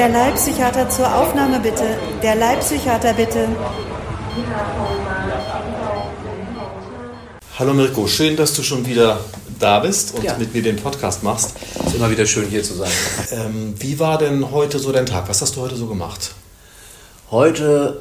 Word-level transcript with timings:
Der 0.00 0.08
Leibpsychiater 0.08 0.88
zur 0.88 1.14
Aufnahme 1.14 1.60
bitte. 1.60 1.84
Der 2.22 2.34
Leibpsychiater 2.34 3.12
bitte. 3.12 3.46
Hallo 7.58 7.74
Mirko, 7.74 8.06
schön, 8.06 8.34
dass 8.34 8.54
du 8.54 8.62
schon 8.62 8.86
wieder 8.86 9.20
da 9.58 9.80
bist 9.80 10.14
und 10.14 10.24
Ja. 10.24 10.38
mit 10.38 10.54
mir 10.54 10.62
den 10.62 10.76
Podcast 10.76 11.22
machst. 11.22 11.52
Ist 11.84 11.94
immer 11.94 12.10
wieder 12.10 12.24
schön 12.24 12.48
hier 12.48 12.62
zu 12.62 12.72
sein. 12.72 12.88
Ähm, 13.30 13.74
wie 13.78 14.00
war 14.00 14.16
denn 14.16 14.50
heute 14.50 14.78
so 14.78 14.90
dein 14.90 15.04
Tag? 15.04 15.28
Was 15.28 15.42
hast 15.42 15.56
du 15.56 15.60
heute 15.60 15.76
so 15.76 15.86
gemacht? 15.86 16.30
Heute 17.30 18.00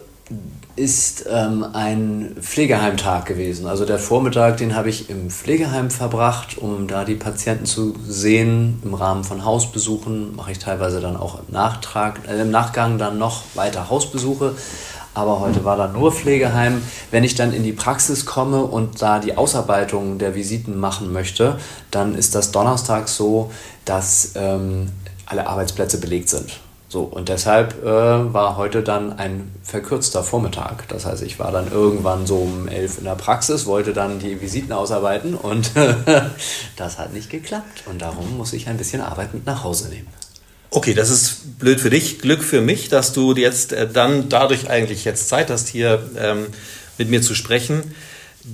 ist 0.76 1.26
ähm, 1.30 1.66
ein 1.74 2.38
Pflegeheimtag 2.40 3.26
gewesen. 3.26 3.68
Also 3.68 3.86
der 3.86 4.00
Vormittag, 4.00 4.58
den 4.58 4.76
habe 4.76 4.90
ich 4.90 5.10
im 5.10 5.30
Pflegeheim 5.30 5.90
verbracht, 5.90 6.58
um 6.58 6.88
da 6.88 7.04
die 7.04 7.16
Patienten 7.16 7.66
zu 7.66 7.96
sehen. 8.08 8.80
Im 8.84 8.94
Rahmen 8.94 9.24
von 9.24 9.44
Hausbesuchen 9.44 10.36
mache 10.36 10.52
ich 10.52 10.60
teilweise 10.60 11.02
dann 11.02 11.18
auch 11.18 11.40
im, 11.40 11.54
Nachtrag, 11.54 12.22
äh, 12.30 12.42
im 12.42 12.52
Nachgang 12.52 12.98
dann 12.98 13.18
noch 13.18 13.44
weiter 13.56 13.90
Hausbesuche. 13.90 14.56
Aber 15.16 15.40
heute 15.42 15.66
war 15.66 15.76
da 15.76 15.88
nur 15.88 16.14
Pflegeheim. 16.14 16.82
Wenn 17.12 17.24
ich 17.24 17.36
dann 17.36 17.52
in 17.52 17.64
die 17.64 17.74
Praxis 17.74 18.26
komme 18.26 18.64
und 18.64 19.02
da 19.02 19.20
die 19.20 19.36
Ausarbeitung 19.36 20.18
der 20.18 20.36
Visiten 20.36 20.80
machen 20.80 21.12
möchte, 21.12 21.58
dann 21.92 22.16
ist 22.16 22.36
das 22.36 22.52
donnerstags 22.52 23.18
so, 23.18 23.52
dass 23.84 24.34
ähm, 24.36 24.92
alle 25.26 25.48
Arbeitsplätze 25.48 26.00
belegt 26.00 26.30
sind. 26.30 26.60
So, 26.92 27.04
und 27.04 27.30
deshalb 27.30 27.84
äh, 27.84 27.86
war 27.86 28.58
heute 28.58 28.82
dann 28.82 29.14
ein 29.20 29.52
verkürzter 29.62 30.24
Vormittag. 30.24 30.88
Das 30.88 31.06
heißt, 31.06 31.22
ich 31.22 31.38
war 31.38 31.52
dann 31.52 31.72
irgendwann 31.72 32.26
so 32.26 32.38
um 32.38 32.68
elf 32.68 32.98
in 32.98 33.04
der 33.04 33.14
Praxis, 33.14 33.68
wollte 33.68 33.94
dann 33.94 34.18
die 34.18 34.42
Visiten 34.42 34.72
ausarbeiten 34.72 35.36
und 35.36 35.70
das 36.78 36.98
hat 36.98 37.14
nicht 37.14 37.30
geklappt. 37.30 37.84
Und 37.86 38.02
darum 38.02 38.38
muss 38.38 38.54
ich 38.54 38.68
ein 38.68 38.78
bisschen 38.78 39.02
Arbeit 39.02 39.36
mit 39.36 39.46
nach 39.46 39.64
Hause 39.64 39.90
nehmen. 39.90 40.08
Okay, 40.72 40.96
das 40.96 41.12
ist 41.12 41.60
blöd 41.60 41.80
für 41.80 41.92
dich, 41.92 42.20
Glück 42.20 42.44
für 42.44 42.62
mich, 42.62 42.90
dass 42.90 43.14
du 43.14 43.36
jetzt 43.36 43.72
äh, 43.72 43.88
dann 43.88 44.28
dadurch 44.28 44.72
eigentlich 44.72 45.06
jetzt 45.06 45.30
Zeit 45.30 45.52
hast, 45.52 45.68
hier 45.68 46.02
ähm, 46.18 46.48
mit 46.98 47.12
mir 47.12 47.22
zu 47.22 47.36
sprechen. 47.36 47.84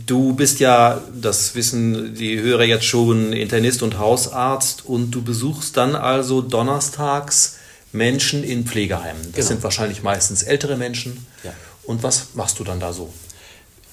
Du 0.05 0.33
bist 0.33 0.59
ja, 0.59 1.01
das 1.13 1.55
wissen 1.55 2.15
die 2.15 2.41
Hörer 2.41 2.63
jetzt 2.63 2.85
schon, 2.85 3.31
Internist 3.31 3.81
und 3.81 3.97
Hausarzt 3.97 4.85
und 4.85 5.11
du 5.11 5.21
besuchst 5.21 5.77
dann 5.77 5.95
also 5.95 6.41
donnerstags 6.41 7.54
Menschen 7.95 8.43
in 8.43 8.65
Pflegeheimen. 8.65 9.21
Das 9.23 9.33
Genau. 9.33 9.47
sind 9.47 9.63
wahrscheinlich 9.63 10.03
meistens 10.03 10.43
ältere 10.43 10.77
Menschen. 10.77 11.25
Ja. 11.43 11.51
Und 11.83 12.03
was 12.03 12.29
machst 12.35 12.59
du 12.59 12.63
dann 12.63 12.79
da 12.79 12.93
so? 12.93 13.09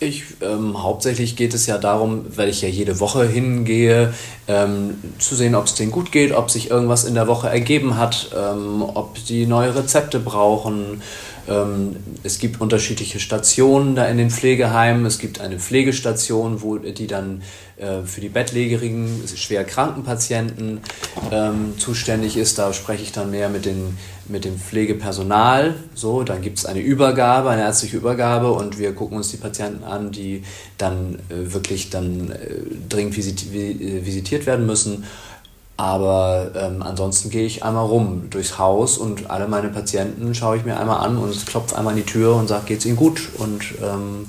Ich, 0.00 0.24
ähm, 0.40 0.82
hauptsächlich 0.82 1.36
geht 1.36 1.54
es 1.54 1.66
ja 1.66 1.78
darum, 1.78 2.24
weil 2.36 2.48
ich 2.48 2.60
ja 2.62 2.68
jede 2.68 2.98
Woche 2.98 3.24
hingehe, 3.24 4.12
ähm, 4.48 4.94
zu 5.20 5.36
sehen, 5.36 5.54
ob 5.54 5.66
es 5.66 5.76
denen 5.76 5.92
gut 5.92 6.10
geht, 6.10 6.32
ob 6.32 6.50
sich 6.50 6.70
irgendwas 6.70 7.04
in 7.04 7.14
der 7.14 7.28
Woche 7.28 7.48
ergeben 7.48 7.96
hat, 7.96 8.30
ähm, 8.36 8.82
ob 8.82 9.24
die 9.26 9.46
neue 9.46 9.76
Rezepte 9.76 10.18
brauchen. 10.18 11.02
Ähm, 11.48 11.96
es 12.22 12.38
gibt 12.38 12.60
unterschiedliche 12.60 13.18
Stationen 13.18 13.94
da 13.94 14.06
in 14.06 14.16
den 14.16 14.30
Pflegeheimen. 14.30 15.04
Es 15.06 15.18
gibt 15.18 15.40
eine 15.40 15.58
Pflegestation, 15.58 16.62
wo 16.62 16.78
die 16.78 17.06
dann 17.06 17.42
äh, 17.76 18.02
für 18.04 18.20
die 18.20 18.28
bettlägerigen, 18.28 19.22
schwer 19.34 19.64
kranken 19.64 20.04
Patienten 20.04 20.80
ähm, 21.30 21.74
zuständig 21.78 22.36
ist. 22.36 22.58
Da 22.58 22.72
spreche 22.72 23.02
ich 23.02 23.12
dann 23.12 23.30
mehr 23.30 23.48
mit, 23.48 23.64
den, 23.64 23.98
mit 24.28 24.44
dem 24.44 24.56
Pflegepersonal. 24.56 25.74
So, 25.94 26.22
dann 26.22 26.42
gibt 26.42 26.58
es 26.58 26.66
eine 26.66 26.80
Übergabe, 26.80 27.50
eine 27.50 27.62
ärztliche 27.62 27.96
Übergabe 27.96 28.52
und 28.52 28.78
wir 28.78 28.94
gucken 28.94 29.16
uns 29.16 29.30
die 29.30 29.36
Patienten 29.36 29.82
an, 29.84 30.12
die 30.12 30.44
dann 30.78 31.16
äh, 31.28 31.52
wirklich 31.52 31.90
dann 31.90 32.30
äh, 32.30 32.36
dringend 32.88 33.16
visit 33.16 33.40
vi- 33.52 34.04
visitiert 34.04 34.46
werden 34.46 34.64
müssen. 34.64 35.04
Aber 35.82 36.52
ähm, 36.54 36.80
ansonsten 36.80 37.28
gehe 37.28 37.44
ich 37.44 37.64
einmal 37.64 37.84
rum 37.84 38.30
durchs 38.30 38.56
Haus 38.56 38.98
und 38.98 39.30
alle 39.30 39.48
meine 39.48 39.68
Patienten 39.68 40.32
schaue 40.32 40.56
ich 40.56 40.64
mir 40.64 40.78
einmal 40.78 41.04
an 41.04 41.18
und 41.18 41.44
klopfe 41.44 41.76
einmal 41.76 41.94
an 41.94 41.96
die 41.96 42.06
Tür 42.06 42.36
und 42.36 42.46
sage, 42.46 42.66
geht's 42.66 42.86
Ihnen 42.86 42.94
gut? 42.94 43.30
Und 43.38 43.64
ähm, 43.82 44.28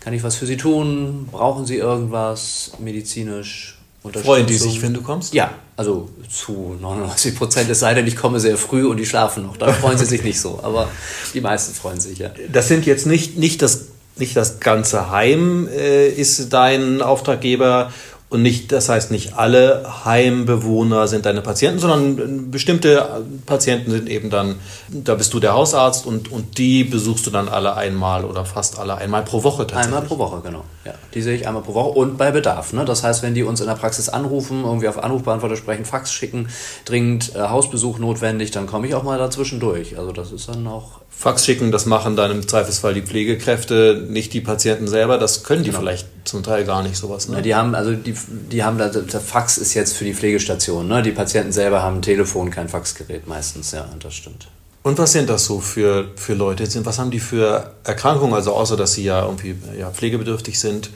kann 0.00 0.14
ich 0.14 0.22
was 0.22 0.36
für 0.36 0.46
Sie 0.46 0.56
tun? 0.56 1.28
Brauchen 1.30 1.66
Sie 1.66 1.76
irgendwas 1.76 2.72
medizinisch? 2.78 3.76
Freuen 4.22 4.46
die 4.46 4.54
sich, 4.54 4.80
wenn 4.80 4.94
du 4.94 5.02
kommst? 5.02 5.34
Ja, 5.34 5.50
also 5.76 6.08
zu 6.30 6.78
99 6.80 7.36
Prozent, 7.36 7.68
es 7.68 7.80
sei 7.80 7.92
denn, 7.92 8.06
ich 8.06 8.16
komme 8.16 8.40
sehr 8.40 8.56
früh 8.56 8.86
und 8.86 8.96
die 8.96 9.04
schlafen 9.04 9.42
noch. 9.42 9.58
Dann 9.58 9.74
freuen 9.74 9.98
sie 9.98 10.06
sich 10.06 10.24
nicht 10.24 10.40
so, 10.40 10.60
aber 10.62 10.88
die 11.34 11.42
meisten 11.42 11.74
freuen 11.74 12.00
sich, 12.00 12.18
ja. 12.18 12.30
Das 12.50 12.68
sind 12.68 12.86
jetzt 12.86 13.06
nicht, 13.06 13.36
nicht, 13.36 13.60
das, 13.60 13.88
nicht 14.16 14.38
das 14.38 14.58
ganze 14.58 15.10
Heim 15.10 15.68
äh, 15.68 16.08
ist 16.08 16.50
dein 16.50 17.02
Auftraggeber 17.02 17.92
und 18.34 18.42
nicht, 18.42 18.72
das 18.72 18.88
heißt 18.88 19.12
nicht 19.12 19.38
alle 19.38 19.84
Heimbewohner 20.04 21.06
sind 21.06 21.24
deine 21.24 21.40
Patienten, 21.40 21.78
sondern 21.78 22.50
bestimmte 22.50 23.24
Patienten 23.46 23.92
sind 23.92 24.08
eben 24.08 24.28
dann, 24.28 24.56
da 24.90 25.14
bist 25.14 25.32
du 25.32 25.40
der 25.40 25.54
Hausarzt 25.54 26.04
und, 26.04 26.32
und 26.32 26.58
die 26.58 26.82
besuchst 26.82 27.26
du 27.26 27.30
dann 27.30 27.48
alle 27.48 27.76
einmal 27.76 28.24
oder 28.24 28.44
fast 28.44 28.78
alle 28.78 28.96
einmal 28.96 29.22
pro 29.22 29.44
Woche 29.44 29.66
tatsächlich. 29.66 29.94
Einmal 29.94 30.02
pro 30.02 30.18
Woche, 30.18 30.40
genau. 30.42 30.64
Ja, 30.84 30.94
die 31.14 31.22
sehe 31.22 31.36
ich 31.36 31.46
einmal 31.46 31.62
pro 31.62 31.74
Woche 31.74 31.90
und 31.90 32.18
bei 32.18 32.32
Bedarf. 32.32 32.72
Ne? 32.72 32.84
Das 32.84 33.04
heißt, 33.04 33.22
wenn 33.22 33.34
die 33.34 33.44
uns 33.44 33.60
in 33.60 33.68
der 33.68 33.74
Praxis 33.74 34.08
anrufen, 34.08 34.64
irgendwie 34.64 34.88
auf 34.88 35.02
Anrufbeantworter 35.02 35.56
sprechen, 35.56 35.84
Fax 35.84 36.12
schicken, 36.12 36.48
dringend 36.84 37.36
äh, 37.36 37.38
Hausbesuch 37.38 37.98
notwendig, 37.98 38.50
dann 38.50 38.66
komme 38.66 38.88
ich 38.88 38.94
auch 38.96 39.04
mal 39.04 39.16
dazwischen 39.16 39.60
durch. 39.60 39.96
Also 39.96 40.10
das 40.10 40.32
ist 40.32 40.48
dann 40.48 40.66
auch 40.66 41.03
Fax 41.16 41.46
schicken, 41.46 41.72
das 41.72 41.86
machen 41.86 42.16
dann 42.16 42.30
im 42.30 42.46
Zweifelsfall 42.46 42.92
die 42.92 43.02
Pflegekräfte, 43.02 44.04
nicht 44.08 44.32
die 44.34 44.40
Patienten 44.40 44.86
selber. 44.88 45.16
Das 45.16 45.42
können 45.42 45.62
die 45.62 45.70
Genau. 45.70 45.80
vielleicht 45.80 46.06
zum 46.24 46.42
Teil 46.42 46.64
gar 46.64 46.82
nicht 46.82 46.96
sowas. 46.96 47.28
Ne? 47.28 47.36
Ja, 47.36 47.42
die 47.42 47.54
haben, 47.54 47.74
also 47.74 47.92
die, 47.92 48.14
die 48.50 48.62
haben 48.62 48.76
da, 48.76 48.88
der 48.88 49.20
Fax 49.20 49.56
ist 49.56 49.72
jetzt 49.74 49.94
für 49.96 50.04
die 50.04 50.12
Pflegestation, 50.14 50.86
ne? 50.86 51.02
Die 51.02 51.12
Patienten 51.12 51.52
selber 51.52 51.82
haben 51.82 51.96
ein 51.98 52.02
Telefon, 52.02 52.50
kein 52.50 52.68
Faxgerät 52.68 53.26
meistens, 53.26 53.72
ja, 53.72 53.88
und 53.92 54.04
das 54.04 54.14
stimmt. 54.14 54.48
Und 54.82 54.98
was 54.98 55.12
sind 55.12 55.30
das 55.30 55.46
so 55.46 55.60
für, 55.60 56.10
für 56.16 56.34
Leute? 56.34 56.68
Was 56.84 56.98
haben 56.98 57.10
die 57.10 57.20
für 57.20 57.72
Erkrankungen? 57.84 58.34
Also 58.34 58.52
außer, 58.52 58.76
dass 58.76 58.92
sie 58.92 59.04
ja 59.04 59.24
irgendwie 59.24 59.54
ja, 59.78 59.90
pflegebedürftig 59.90 60.60
sind. 60.60 60.90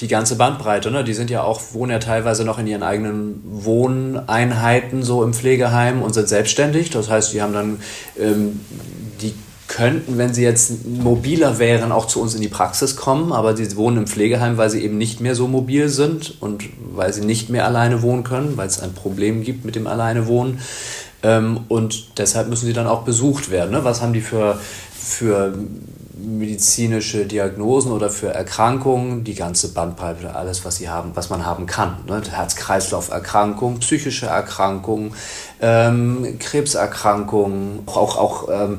Die 0.00 0.08
ganze 0.08 0.36
Bandbreite, 0.36 0.90
ne? 0.90 1.04
Die 1.04 1.12
sind 1.12 1.28
ja 1.28 1.42
auch, 1.42 1.60
wohnen 1.72 1.92
ja 1.92 1.98
teilweise 1.98 2.44
noch 2.44 2.58
in 2.58 2.66
ihren 2.66 2.82
eigenen 2.82 3.42
Wohneinheiten 3.44 5.02
so 5.02 5.22
im 5.22 5.34
Pflegeheim 5.34 6.00
und 6.02 6.14
sind 6.14 6.28
selbstständig. 6.28 6.88
Das 6.90 7.10
heißt, 7.10 7.34
die 7.34 7.42
haben 7.42 7.52
dann, 7.52 7.80
ähm, 8.18 8.60
die 9.20 9.34
könnten, 9.74 10.18
wenn 10.18 10.32
sie 10.32 10.44
jetzt 10.44 10.86
mobiler 10.86 11.58
wären, 11.58 11.90
auch 11.90 12.06
zu 12.06 12.20
uns 12.20 12.34
in 12.36 12.40
die 12.40 12.48
Praxis 12.48 12.94
kommen, 12.94 13.32
aber 13.32 13.56
sie 13.56 13.76
wohnen 13.76 13.96
im 13.96 14.06
Pflegeheim, 14.06 14.56
weil 14.56 14.70
sie 14.70 14.84
eben 14.84 14.98
nicht 14.98 15.20
mehr 15.20 15.34
so 15.34 15.48
mobil 15.48 15.88
sind 15.88 16.40
und 16.40 16.62
weil 16.92 17.12
sie 17.12 17.24
nicht 17.24 17.50
mehr 17.50 17.64
alleine 17.64 18.00
wohnen 18.00 18.22
können, 18.22 18.56
weil 18.56 18.68
es 18.68 18.78
ein 18.78 18.92
Problem 18.92 19.42
gibt 19.42 19.64
mit 19.64 19.74
dem 19.74 19.88
Alleinewohnen. 19.88 20.60
Ähm, 21.24 21.60
und 21.66 22.18
deshalb 22.18 22.48
müssen 22.48 22.66
sie 22.66 22.72
dann 22.72 22.86
auch 22.86 23.02
besucht 23.02 23.50
werden. 23.50 23.72
Ne? 23.72 23.82
Was 23.82 24.00
haben 24.00 24.12
die 24.12 24.20
für, 24.20 24.60
für 24.96 25.58
medizinische 26.24 27.26
Diagnosen 27.26 27.92
oder 27.92 28.10
für 28.10 28.28
Erkrankungen? 28.28 29.24
Die 29.24 29.34
ganze 29.34 29.72
Bandbreite, 29.72 30.34
alles, 30.34 30.64
was 30.64 30.76
sie 30.76 30.88
haben, 30.88 31.12
was 31.14 31.30
man 31.30 31.44
haben 31.44 31.66
kann. 31.66 31.98
Ne? 32.06 32.22
Herz-Kreislauf-Erkrankungen, 32.28 33.78
psychische 33.80 34.26
Erkrankungen, 34.26 35.12
ähm, 35.60 36.38
Krebserkrankungen, 36.38 37.80
auch, 37.86 38.16
auch 38.16 38.48
ähm, 38.50 38.78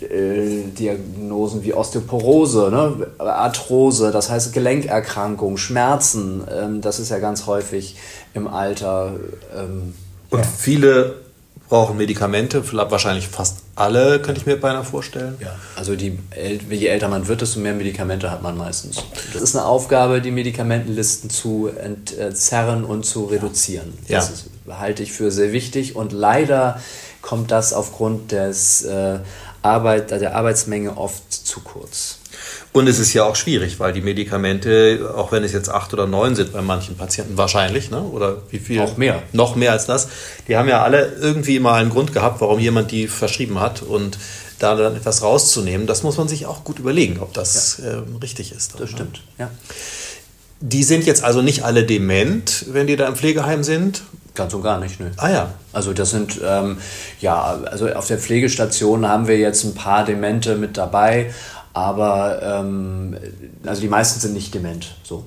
äh, 0.00 0.64
Diagnosen 0.70 1.62
wie 1.62 1.74
Osteoporose, 1.74 2.70
ne? 2.70 3.06
Arthrose, 3.18 4.10
das 4.10 4.30
heißt 4.30 4.52
Gelenkerkrankungen, 4.52 5.58
Schmerzen. 5.58 6.44
Ähm, 6.50 6.80
das 6.80 6.98
ist 6.98 7.10
ja 7.10 7.18
ganz 7.18 7.46
häufig 7.46 7.96
im 8.34 8.48
Alter. 8.48 9.12
Ähm, 9.56 9.94
Und 10.30 10.44
viele 10.44 11.25
brauchen 11.68 11.96
Medikamente, 11.96 12.62
wahrscheinlich 12.72 13.28
fast 13.28 13.58
alle, 13.74 14.20
könnte 14.20 14.40
ich 14.40 14.46
mir 14.46 14.58
beinahe 14.60 14.84
vorstellen. 14.84 15.36
Ja, 15.40 15.54
also 15.74 15.96
die, 15.96 16.18
je 16.70 16.86
älter 16.86 17.08
man 17.08 17.26
wird, 17.26 17.40
desto 17.40 17.60
mehr 17.60 17.74
Medikamente 17.74 18.30
hat 18.30 18.42
man 18.42 18.56
meistens. 18.56 19.02
Das 19.32 19.42
ist 19.42 19.56
eine 19.56 19.64
Aufgabe, 19.64 20.20
die 20.20 20.30
Medikamentenlisten 20.30 21.28
zu 21.30 21.68
entzerren 21.68 22.84
und 22.84 23.04
zu 23.04 23.24
reduzieren. 23.24 23.92
Das 24.08 24.08
Ja. 24.28 24.34
ist, 24.34 24.46
halte 24.78 25.02
ich 25.02 25.12
für 25.12 25.30
sehr 25.30 25.52
wichtig 25.52 25.96
und 25.96 26.12
leider 26.12 26.80
kommt 27.22 27.50
das 27.50 27.72
aufgrund 27.72 28.32
des, 28.32 28.82
äh, 28.82 29.18
Arbeit, 29.62 30.12
der 30.12 30.36
Arbeitsmenge 30.36 30.96
oft 30.96 31.32
zu 31.32 31.60
kurz. 31.60 32.15
Und 32.76 32.88
es 32.88 32.98
ist 32.98 33.14
ja 33.14 33.24
auch 33.24 33.36
schwierig, 33.36 33.80
weil 33.80 33.94
die 33.94 34.02
Medikamente, 34.02 35.10
auch 35.16 35.32
wenn 35.32 35.42
es 35.42 35.54
jetzt 35.54 35.70
acht 35.70 35.94
oder 35.94 36.06
neun 36.06 36.36
sind 36.36 36.52
bei 36.52 36.60
manchen 36.60 36.94
Patienten 36.94 37.38
wahrscheinlich, 37.38 37.90
ne? 37.90 38.02
oder 38.02 38.42
wie 38.50 38.58
viel? 38.58 38.82
Auch 38.82 38.98
mehr. 38.98 39.22
Noch 39.32 39.56
mehr 39.56 39.72
als 39.72 39.86
das. 39.86 40.08
Die 40.46 40.58
haben 40.58 40.68
ja 40.68 40.82
alle 40.82 41.10
irgendwie 41.18 41.58
mal 41.58 41.80
einen 41.80 41.88
Grund 41.88 42.12
gehabt, 42.12 42.42
warum 42.42 42.58
jemand 42.58 42.90
die 42.90 43.08
verschrieben 43.08 43.60
hat. 43.60 43.80
Und 43.80 44.18
da 44.58 44.74
dann 44.74 44.94
etwas 44.94 45.22
rauszunehmen, 45.22 45.86
das 45.86 46.02
muss 46.02 46.18
man 46.18 46.28
sich 46.28 46.44
auch 46.44 46.64
gut 46.64 46.78
überlegen, 46.78 47.18
ob 47.20 47.32
das 47.32 47.78
ähm, 47.78 48.16
richtig 48.20 48.52
ist. 48.52 48.78
Das 48.78 48.90
stimmt, 48.90 49.22
ja. 49.38 49.50
Die 50.60 50.82
sind 50.82 51.06
jetzt 51.06 51.24
also 51.24 51.40
nicht 51.40 51.64
alle 51.64 51.84
dement, 51.84 52.66
wenn 52.72 52.86
die 52.86 52.96
da 52.96 53.08
im 53.08 53.16
Pflegeheim 53.16 53.64
sind. 53.64 54.02
Ganz 54.34 54.52
und 54.52 54.62
gar 54.62 54.78
nicht, 54.78 55.00
nö. 55.00 55.06
Ah 55.16 55.30
ja. 55.30 55.54
Also 55.72 55.94
das 55.94 56.10
sind, 56.10 56.40
ähm, 56.44 56.76
ja, 57.22 57.58
also 57.64 57.88
auf 57.88 58.06
der 58.06 58.18
Pflegestation 58.18 59.08
haben 59.08 59.28
wir 59.28 59.38
jetzt 59.38 59.64
ein 59.64 59.74
paar 59.74 60.04
Demente 60.04 60.56
mit 60.56 60.76
dabei, 60.76 61.32
aber 61.76 62.40
ähm, 62.42 63.16
also 63.66 63.82
die 63.82 63.88
meisten 63.88 64.18
sind 64.18 64.32
nicht 64.32 64.54
dement, 64.54 64.94
so. 65.04 65.26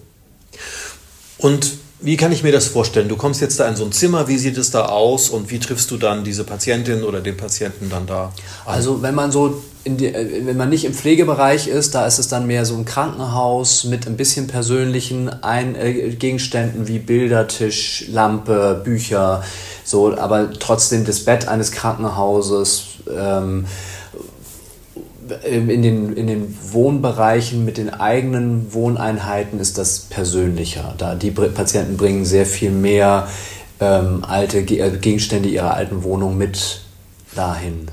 Und 1.37 1.77
Wie 2.01 2.15
kann 2.15 2.31
ich 2.31 2.43
mir 2.43 2.53
das 2.53 2.67
vorstellen? 2.67 3.09
Du 3.09 3.17
kommst 3.17 3.41
jetzt 3.41 3.59
da 3.59 3.67
in 3.67 3.75
so 3.75 3.83
ein 3.83 3.91
Zimmer, 3.91 4.29
wie 4.29 4.37
sieht 4.37 4.57
es 4.57 4.71
da 4.71 4.85
aus 4.85 5.29
und 5.29 5.51
wie 5.51 5.59
triffst 5.59 5.91
du 5.91 5.97
dann 5.97 6.23
diese 6.23 6.45
Patientin 6.45 7.03
oder 7.03 7.19
den 7.19 7.35
Patienten 7.35 7.89
dann 7.89 8.07
da? 8.07 8.25
An? 8.25 8.31
Also 8.65 9.01
wenn 9.01 9.13
man 9.13 9.33
so, 9.33 9.61
die, 9.85 10.07
äh, 10.07 10.45
wenn 10.45 10.55
man 10.55 10.69
nicht 10.69 10.85
im 10.85 10.93
Pflegebereich 10.93 11.67
ist, 11.67 11.95
da 11.95 12.07
ist 12.07 12.17
es 12.17 12.29
dann 12.29 12.47
mehr 12.47 12.65
so 12.65 12.75
ein 12.75 12.85
Krankenhaus 12.85 13.83
mit 13.83 14.07
ein 14.07 14.15
bisschen 14.15 14.47
persönlichen 14.47 15.27
ein 15.43 15.75
äh, 15.75 16.11
Gegenständen 16.11 16.87
wie 16.87 16.99
Bilder, 16.99 17.49
Tisch, 17.49 18.05
Lampe, 18.07 18.81
Bücher, 18.81 19.43
so, 19.83 20.17
aber 20.17 20.53
trotzdem 20.57 21.03
das 21.03 21.25
Bett 21.25 21.49
eines 21.49 21.73
Krankenhauses. 21.73 22.83
Ähm, 23.13 23.65
in 25.43 25.81
den, 25.81 26.15
in 26.15 26.27
den 26.27 26.57
Wohnbereichen 26.71 27.65
mit 27.65 27.77
den 27.77 27.89
eigenen 27.89 28.73
Wohneinheiten 28.73 29.59
ist 29.59 29.77
das 29.77 29.99
persönlicher. 29.99 30.93
Da 30.97 31.15
die 31.15 31.31
Patienten 31.31 31.97
bringen 31.97 32.25
sehr 32.25 32.45
viel 32.45 32.71
mehr 32.71 33.27
ähm, 33.79 34.23
alte 34.23 34.59
äh, 34.59 34.97
Gegenstände 34.97 35.49
ihrer 35.49 35.73
alten 35.73 36.03
Wohnung 36.03 36.37
mit 36.37 36.81
dahin. 37.35 37.87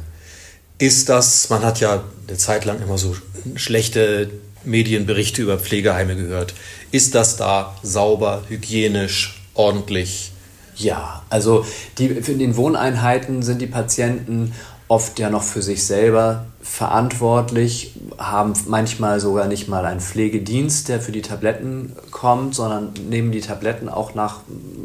Ist 0.79 1.09
das, 1.09 1.49
man 1.49 1.62
hat 1.62 1.81
ja 1.81 2.05
eine 2.29 2.37
Zeit 2.37 2.65
lang 2.65 2.83
immer 2.83 2.99
so 2.99 3.17
schlechte 3.55 4.31
Medienberichte 4.65 5.43
über 5.43 5.59
Pflegeheime 5.59 6.17
gehört. 6.17 6.55
Ist 6.91 7.15
das 7.15 7.37
da 7.37 7.75
sauber, 7.82 8.43
hygienisch, 8.49 9.41
ordentlich? 9.55 10.32
Ja, 10.77 11.23
also 11.31 11.65
die, 11.99 12.06
in 12.06 12.39
den 12.39 12.56
Wohneinheiten 12.56 13.43
sind 13.43 13.62
die 13.62 13.67
Patienten 13.67 14.53
oft 14.88 15.19
ja 15.19 15.31
noch 15.31 15.43
für 15.43 15.62
sich 15.62 15.85
selber 15.85 16.47
verantwortlich, 16.62 17.94
haben 18.19 18.53
manchmal 18.69 19.21
sogar 19.21 19.47
nicht 19.47 19.69
mal 19.69 19.85
einen 19.85 20.00
Pflegedienst, 20.00 20.88
der 20.88 21.00
für 21.00 21.12
die 21.12 21.23
Tabletten 21.23 21.93
kommt, 22.11 22.55
sondern 22.55 22.93
nehmen 23.09 23.33
die 23.33 23.41
Tabletten 23.41 23.88
auch 23.88 24.15
nach 24.15 24.41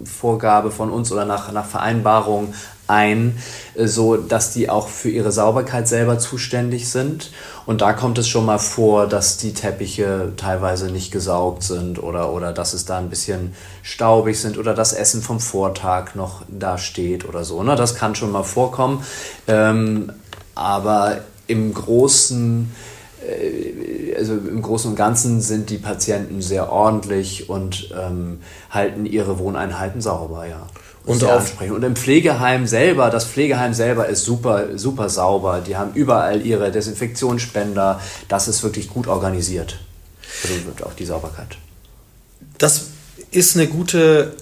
Vorgabe 0.05 0.71
von 0.71 0.89
uns 0.89 1.11
oder 1.11 1.25
nach, 1.25 1.51
nach 1.51 1.65
Vereinbarung 1.65 2.53
ein, 2.91 3.37
äh, 3.75 3.87
so 3.87 4.17
dass 4.17 4.51
die 4.53 4.69
auch 4.69 4.87
für 4.87 5.09
ihre 5.09 5.31
Sauberkeit 5.31 5.87
selber 5.87 6.19
zuständig 6.19 6.89
sind. 6.89 7.31
Und 7.65 7.81
da 7.81 7.93
kommt 7.93 8.17
es 8.17 8.27
schon 8.27 8.45
mal 8.45 8.59
vor, 8.59 9.07
dass 9.07 9.37
die 9.37 9.53
Teppiche 9.53 10.33
teilweise 10.35 10.91
nicht 10.91 11.11
gesaugt 11.11 11.63
sind 11.63 12.01
oder, 12.01 12.33
oder 12.33 12.53
dass 12.53 12.73
es 12.73 12.85
da 12.85 12.97
ein 12.97 13.09
bisschen 13.09 13.53
staubig 13.81 14.39
sind 14.39 14.57
oder 14.57 14.73
das 14.73 14.93
Essen 14.93 15.21
vom 15.21 15.39
Vortag 15.39 16.15
noch 16.15 16.43
da 16.47 16.77
steht 16.77 17.27
oder 17.27 17.43
so. 17.43 17.63
Ne? 17.63 17.75
Das 17.75 17.95
kann 17.95 18.15
schon 18.15 18.31
mal 18.31 18.43
vorkommen. 18.43 19.03
Ähm, 19.47 20.11
aber 20.53 21.21
im 21.47 21.73
Großen 21.73 22.71
also 24.17 24.33
im 24.33 24.61
Großen 24.61 24.91
und 24.91 24.95
Ganzen 24.95 25.41
sind 25.41 25.69
die 25.69 25.77
Patienten 25.77 26.41
sehr 26.41 26.71
ordentlich 26.71 27.49
und 27.49 27.93
ähm, 27.99 28.39
halten 28.69 29.05
ihre 29.05 29.39
Wohneinheiten 29.39 30.01
sauber, 30.01 30.47
ja. 30.47 30.67
Und, 31.03 31.23
ansprechen. 31.23 31.73
und 31.73 31.83
im 31.83 31.95
Pflegeheim 31.95 32.67
selber, 32.67 33.09
das 33.09 33.25
Pflegeheim 33.25 33.73
selber 33.73 34.07
ist 34.07 34.23
super, 34.23 34.77
super 34.77 35.09
sauber. 35.09 35.63
Die 35.65 35.75
haben 35.75 35.93
überall 35.95 36.45
ihre 36.45 36.71
Desinfektionsspender. 36.71 37.99
Das 38.27 38.47
ist 38.47 38.61
wirklich 38.61 38.87
gut 38.87 39.07
organisiert. 39.07 39.79
Also 40.43 40.85
auch 40.85 40.93
die 40.93 41.05
Sauberkeit. 41.05 41.57
Das 42.59 42.89
ist 43.31 43.57
eine 43.57 43.65
gute 43.65 44.35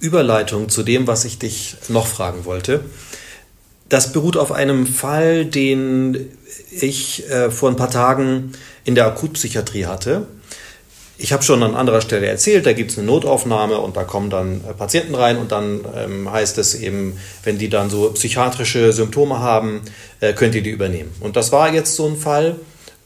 Überleitung 0.00 0.68
zu 0.68 0.82
dem, 0.82 1.06
was 1.06 1.24
ich 1.24 1.38
dich 1.38 1.76
noch 1.88 2.08
fragen 2.08 2.44
wollte. 2.44 2.84
Das 3.88 4.12
beruht 4.12 4.36
auf 4.36 4.50
einem 4.50 4.86
Fall, 4.86 5.44
den 5.44 6.28
ich 6.70 7.28
äh, 7.30 7.50
vor 7.50 7.70
ein 7.70 7.76
paar 7.76 7.90
Tagen 7.90 8.52
in 8.84 8.94
der 8.94 9.06
Akutpsychiatrie 9.06 9.86
hatte. 9.86 10.26
Ich 11.22 11.34
habe 11.34 11.42
schon 11.42 11.62
an 11.62 11.74
anderer 11.74 12.00
Stelle 12.00 12.26
erzählt, 12.26 12.64
da 12.64 12.72
gibt 12.72 12.92
es 12.92 12.98
eine 12.98 13.06
Notaufnahme 13.06 13.78
und 13.78 13.96
da 13.96 14.04
kommen 14.04 14.30
dann 14.30 14.62
äh, 14.64 14.72
Patienten 14.72 15.14
rein 15.14 15.36
und 15.36 15.52
dann 15.52 15.80
ähm, 15.94 16.32
heißt 16.32 16.56
es 16.58 16.74
eben, 16.74 17.18
wenn 17.44 17.58
die 17.58 17.68
dann 17.68 17.90
so 17.90 18.10
psychiatrische 18.12 18.92
Symptome 18.92 19.38
haben, 19.38 19.82
äh, 20.20 20.32
könnt 20.32 20.54
ihr 20.54 20.62
die 20.62 20.70
übernehmen. 20.70 21.12
Und 21.20 21.36
das 21.36 21.52
war 21.52 21.72
jetzt 21.72 21.94
so 21.94 22.06
ein 22.06 22.16
Fall. 22.16 22.56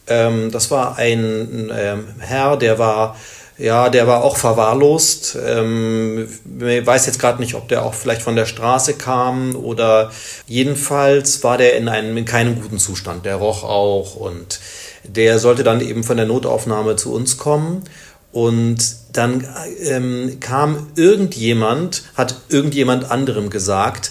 Ähm, 0.06 0.52
das 0.52 0.70
war 0.70 0.96
ein 0.96 1.72
ähm, 1.74 2.06
Herr, 2.20 2.56
der 2.56 2.78
war 2.78 3.16
ja, 3.56 3.88
der 3.88 4.06
war 4.06 4.24
auch 4.24 4.36
verwahrlost. 4.36 5.36
Ähm, 5.44 6.28
weiß 6.44 7.06
jetzt 7.06 7.20
gerade 7.20 7.40
nicht, 7.40 7.54
ob 7.54 7.68
der 7.68 7.84
auch 7.84 7.94
vielleicht 7.94 8.22
von 8.22 8.36
der 8.36 8.46
Straße 8.46 8.94
kam 8.94 9.54
oder 9.54 10.10
jedenfalls 10.46 11.44
war 11.44 11.56
der 11.56 11.76
in 11.76 11.88
einem 11.88 12.16
in 12.16 12.24
keinem 12.24 12.60
guten 12.60 12.78
Zustand. 12.78 13.24
Der 13.24 13.36
roch 13.36 13.62
auch 13.62 14.16
und 14.16 14.60
der 15.04 15.38
sollte 15.38 15.62
dann 15.62 15.80
eben 15.80 16.02
von 16.02 16.16
der 16.16 16.26
Notaufnahme 16.26 16.96
zu 16.96 17.12
uns 17.12 17.36
kommen. 17.36 17.84
Und 18.32 18.96
dann 19.12 19.46
ähm, 19.84 20.38
kam 20.40 20.88
irgendjemand, 20.96 22.02
hat 22.16 22.34
irgendjemand 22.48 23.08
anderem 23.08 23.48
gesagt, 23.48 24.10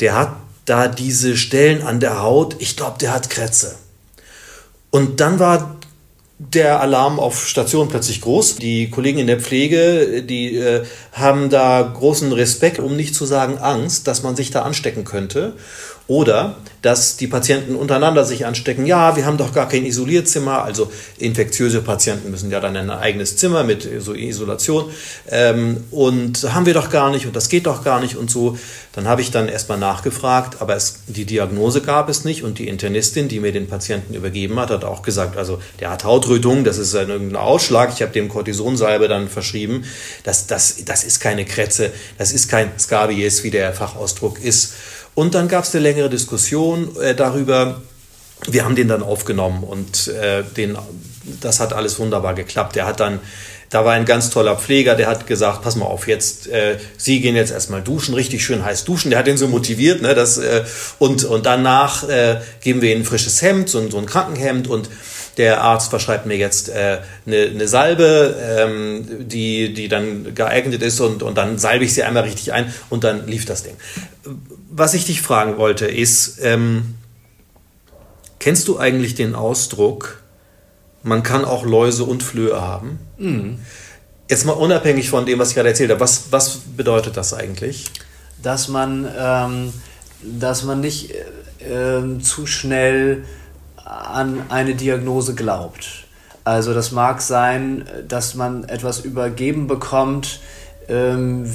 der 0.00 0.14
hat 0.14 0.36
da 0.66 0.88
diese 0.88 1.38
Stellen 1.38 1.82
an 1.82 1.98
der 1.98 2.20
Haut, 2.20 2.56
ich 2.58 2.76
glaube, 2.76 2.98
der 2.98 3.14
hat 3.14 3.30
Krätze. 3.30 3.74
Und 4.90 5.20
dann 5.20 5.38
war 5.38 5.76
der 6.50 6.80
Alarm 6.80 7.20
auf 7.20 7.46
Station 7.46 7.88
plötzlich 7.88 8.20
groß. 8.20 8.56
Die 8.56 8.90
Kollegen 8.90 9.18
in 9.18 9.26
der 9.28 9.40
Pflege, 9.40 10.22
die 10.22 10.56
äh, 10.56 10.84
haben 11.12 11.50
da 11.50 11.82
großen 11.82 12.32
Respekt, 12.32 12.80
um 12.80 12.96
nicht 12.96 13.14
zu 13.14 13.26
sagen 13.26 13.58
Angst, 13.58 14.08
dass 14.08 14.22
man 14.22 14.34
sich 14.34 14.50
da 14.50 14.62
anstecken 14.62 15.04
könnte. 15.04 15.54
Oder 16.12 16.56
dass 16.82 17.16
die 17.16 17.26
Patienten 17.26 17.74
untereinander 17.74 18.26
sich 18.26 18.44
anstecken. 18.44 18.84
Ja, 18.84 19.16
wir 19.16 19.24
haben 19.24 19.38
doch 19.38 19.54
gar 19.54 19.66
kein 19.66 19.86
Isolierzimmer. 19.86 20.62
Also 20.62 20.92
infektiöse 21.16 21.80
Patienten 21.80 22.30
müssen 22.30 22.50
ja 22.50 22.60
dann 22.60 22.76
in 22.76 22.90
ein 22.90 22.98
eigenes 22.98 23.38
Zimmer 23.38 23.64
mit 23.64 23.88
so 24.00 24.12
Isolation. 24.12 24.90
Ähm, 25.30 25.84
und 25.90 26.52
haben 26.52 26.66
wir 26.66 26.74
doch 26.74 26.90
gar 26.90 27.10
nicht 27.10 27.24
und 27.24 27.34
das 27.34 27.48
geht 27.48 27.64
doch 27.64 27.82
gar 27.82 27.98
nicht 27.98 28.16
und 28.16 28.30
so. 28.30 28.58
Dann 28.92 29.08
habe 29.08 29.22
ich 29.22 29.30
dann 29.30 29.48
erstmal 29.48 29.78
nachgefragt, 29.78 30.60
aber 30.60 30.76
es, 30.76 31.04
die 31.06 31.24
Diagnose 31.24 31.80
gab 31.80 32.10
es 32.10 32.26
nicht 32.26 32.42
und 32.42 32.58
die 32.58 32.68
Internistin, 32.68 33.28
die 33.28 33.40
mir 33.40 33.52
den 33.52 33.66
Patienten 33.66 34.12
übergeben 34.12 34.60
hat, 34.60 34.68
hat 34.68 34.84
auch 34.84 35.00
gesagt, 35.00 35.38
also 35.38 35.62
der 35.80 35.88
hat 35.88 36.04
Hautrötung, 36.04 36.62
das 36.62 36.76
ist 36.76 36.94
ein 36.94 37.08
irgendein 37.08 37.40
Ausschlag. 37.40 37.90
Ich 37.94 38.02
habe 38.02 38.12
dem 38.12 38.28
Cortisonsalbe 38.28 39.08
dann 39.08 39.28
verschrieben. 39.28 39.84
Das, 40.24 40.46
das, 40.46 40.84
das 40.84 41.04
ist 41.04 41.20
keine 41.20 41.46
Krätze, 41.46 41.90
das 42.18 42.32
ist 42.32 42.48
kein 42.48 42.70
Skabies, 42.78 43.44
wie 43.44 43.50
der 43.50 43.72
Fachausdruck 43.72 44.42
ist. 44.44 44.74
Und 45.14 45.34
dann 45.34 45.48
gab 45.48 45.64
es 45.64 45.74
eine 45.74 45.82
längere 45.82 46.08
Diskussion 46.08 46.96
äh, 47.00 47.14
darüber. 47.14 47.82
Wir 48.48 48.64
haben 48.64 48.74
den 48.74 48.88
dann 48.88 49.02
aufgenommen 49.02 49.62
und 49.62 50.08
äh, 50.08 50.42
den, 50.42 50.76
das 51.40 51.60
hat 51.60 51.72
alles 51.72 51.98
wunderbar 51.98 52.34
geklappt. 52.34 52.74
Der 52.76 52.86
hat 52.86 52.98
dann, 52.98 53.20
da 53.70 53.84
war 53.84 53.92
ein 53.92 54.04
ganz 54.04 54.30
toller 54.30 54.56
Pfleger, 54.56 54.96
der 54.96 55.06
hat 55.06 55.26
gesagt, 55.26 55.62
pass 55.62 55.76
mal 55.76 55.84
auf, 55.84 56.08
jetzt, 56.08 56.48
äh, 56.48 56.78
Sie 56.96 57.20
gehen 57.20 57.36
jetzt 57.36 57.52
erstmal 57.52 57.82
duschen, 57.82 58.14
richtig 58.14 58.44
schön 58.44 58.64
heiß 58.64 58.84
duschen. 58.84 59.10
Der 59.10 59.18
hat 59.18 59.26
den 59.26 59.36
so 59.36 59.46
motiviert, 59.48 60.02
ne, 60.02 60.14
das, 60.14 60.38
äh, 60.38 60.64
und, 60.98 61.24
und 61.24 61.46
danach 61.46 62.08
äh, 62.08 62.40
geben 62.60 62.82
wir 62.82 62.90
Ihnen 62.90 63.02
ein 63.02 63.06
frisches 63.06 63.40
Hemd, 63.42 63.68
so, 63.68 63.88
so 63.90 63.98
ein 63.98 64.06
Krankenhemd 64.06 64.66
und 64.66 64.88
der 65.36 65.62
Arzt 65.62 65.90
verschreibt 65.90 66.26
mir 66.26 66.36
jetzt 66.36 66.68
äh, 66.68 66.98
eine, 67.26 67.36
eine 67.36 67.68
Salbe, 67.68 68.36
ähm, 68.40 69.28
die, 69.28 69.72
die 69.72 69.88
dann 69.88 70.34
geeignet 70.34 70.82
ist 70.82 71.00
und, 71.00 71.22
und 71.22 71.38
dann 71.38 71.58
salbe 71.58 71.84
ich 71.84 71.94
sie 71.94 72.02
einmal 72.02 72.24
richtig 72.24 72.52
ein 72.52 72.72
und 72.90 73.04
dann 73.04 73.26
lief 73.26 73.44
das 73.44 73.62
Ding. 73.62 73.74
Was 74.70 74.94
ich 74.94 75.06
dich 75.06 75.22
fragen 75.22 75.56
wollte 75.56 75.86
ist, 75.86 76.38
ähm, 76.42 76.94
kennst 78.38 78.68
du 78.68 78.78
eigentlich 78.78 79.14
den 79.14 79.34
Ausdruck, 79.34 80.22
man 81.02 81.22
kann 81.22 81.44
auch 81.44 81.64
Läuse 81.64 82.04
und 82.04 82.22
Flöhe 82.22 82.60
haben? 82.60 82.98
Mhm. 83.18 83.58
Jetzt 84.28 84.44
mal 84.44 84.52
unabhängig 84.52 85.10
von 85.10 85.26
dem, 85.26 85.38
was 85.38 85.50
ich 85.50 85.54
gerade 85.54 85.68
erzählt 85.70 85.90
habe, 85.90 86.00
was, 86.00 86.24
was 86.30 86.58
bedeutet 86.76 87.16
das 87.16 87.34
eigentlich? 87.34 87.90
Dass 88.42 88.68
man, 88.68 89.08
ähm, 89.18 89.72
dass 90.22 90.62
man 90.64 90.80
nicht 90.80 91.10
äh, 91.10 92.20
zu 92.20 92.46
schnell 92.46 93.24
an 93.84 94.42
eine 94.48 94.74
Diagnose 94.74 95.34
glaubt. 95.34 96.04
Also 96.44 96.74
das 96.74 96.92
mag 96.92 97.22
sein, 97.22 97.84
dass 98.08 98.34
man 98.34 98.64
etwas 98.64 99.00
übergeben 99.00 99.66
bekommt 99.66 100.40
ähm, 100.88 101.52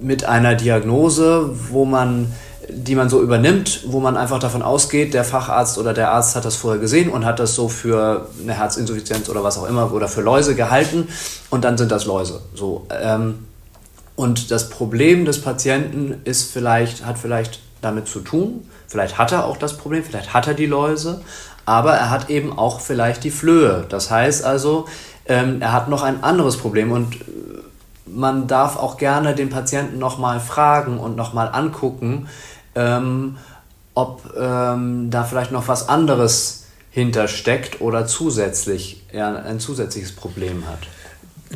mit 0.00 0.24
einer 0.24 0.54
Diagnose, 0.54 1.50
wo 1.70 1.84
man 1.84 2.32
die 2.72 2.94
man 2.94 3.08
so 3.08 3.20
übernimmt, 3.22 3.82
wo 3.86 4.00
man 4.00 4.16
einfach 4.16 4.38
davon 4.38 4.62
ausgeht, 4.62 5.14
der 5.14 5.24
Facharzt 5.24 5.78
oder 5.78 5.92
der 5.92 6.12
Arzt 6.12 6.36
hat 6.36 6.44
das 6.44 6.56
vorher 6.56 6.80
gesehen 6.80 7.10
und 7.10 7.24
hat 7.24 7.38
das 7.38 7.54
so 7.54 7.68
für 7.68 8.28
eine 8.40 8.54
Herzinsuffizienz 8.54 9.28
oder 9.28 9.42
was 9.42 9.58
auch 9.58 9.68
immer 9.68 9.92
oder 9.92 10.08
für 10.08 10.20
Läuse 10.20 10.54
gehalten 10.54 11.08
und 11.50 11.64
dann 11.64 11.76
sind 11.76 11.90
das 11.90 12.04
Läuse. 12.04 12.40
So, 12.54 12.86
ähm, 12.90 13.46
und 14.16 14.50
das 14.50 14.68
Problem 14.68 15.24
des 15.24 15.40
Patienten 15.40 16.20
ist 16.24 16.52
vielleicht, 16.52 17.06
hat 17.06 17.18
vielleicht 17.18 17.60
damit 17.80 18.08
zu 18.08 18.20
tun, 18.20 18.64
Vielleicht 18.90 19.18
hat 19.18 19.30
er 19.30 19.44
auch 19.44 19.56
das 19.56 19.76
Problem, 19.76 20.02
vielleicht 20.02 20.34
hat 20.34 20.48
er 20.48 20.54
die 20.54 20.66
Läuse, 20.66 21.20
aber 21.64 21.92
er 21.94 22.10
hat 22.10 22.28
eben 22.28 22.58
auch 22.58 22.80
vielleicht 22.80 23.22
die 23.22 23.30
Flöhe. 23.30 23.86
Das 23.88 24.10
heißt 24.10 24.44
also, 24.44 24.88
ähm, 25.26 25.62
er 25.62 25.72
hat 25.72 25.88
noch 25.88 26.02
ein 26.02 26.24
anderes 26.24 26.56
Problem 26.56 26.90
und 26.90 27.14
äh, 27.14 27.18
man 28.06 28.48
darf 28.48 28.76
auch 28.76 28.96
gerne 28.96 29.36
den 29.36 29.48
Patienten 29.48 30.00
nochmal 30.00 30.40
fragen 30.40 30.98
und 30.98 31.14
nochmal 31.14 31.50
angucken, 31.52 32.26
ähm, 32.74 33.36
ob 33.94 34.34
ähm, 34.36 35.08
da 35.12 35.22
vielleicht 35.22 35.52
noch 35.52 35.68
was 35.68 35.88
anderes 35.88 36.64
hintersteckt 36.90 37.80
oder 37.80 38.08
zusätzlich 38.08 39.04
er 39.12 39.44
ein 39.44 39.60
zusätzliches 39.60 40.16
Problem 40.16 40.64
hat. 40.66 40.80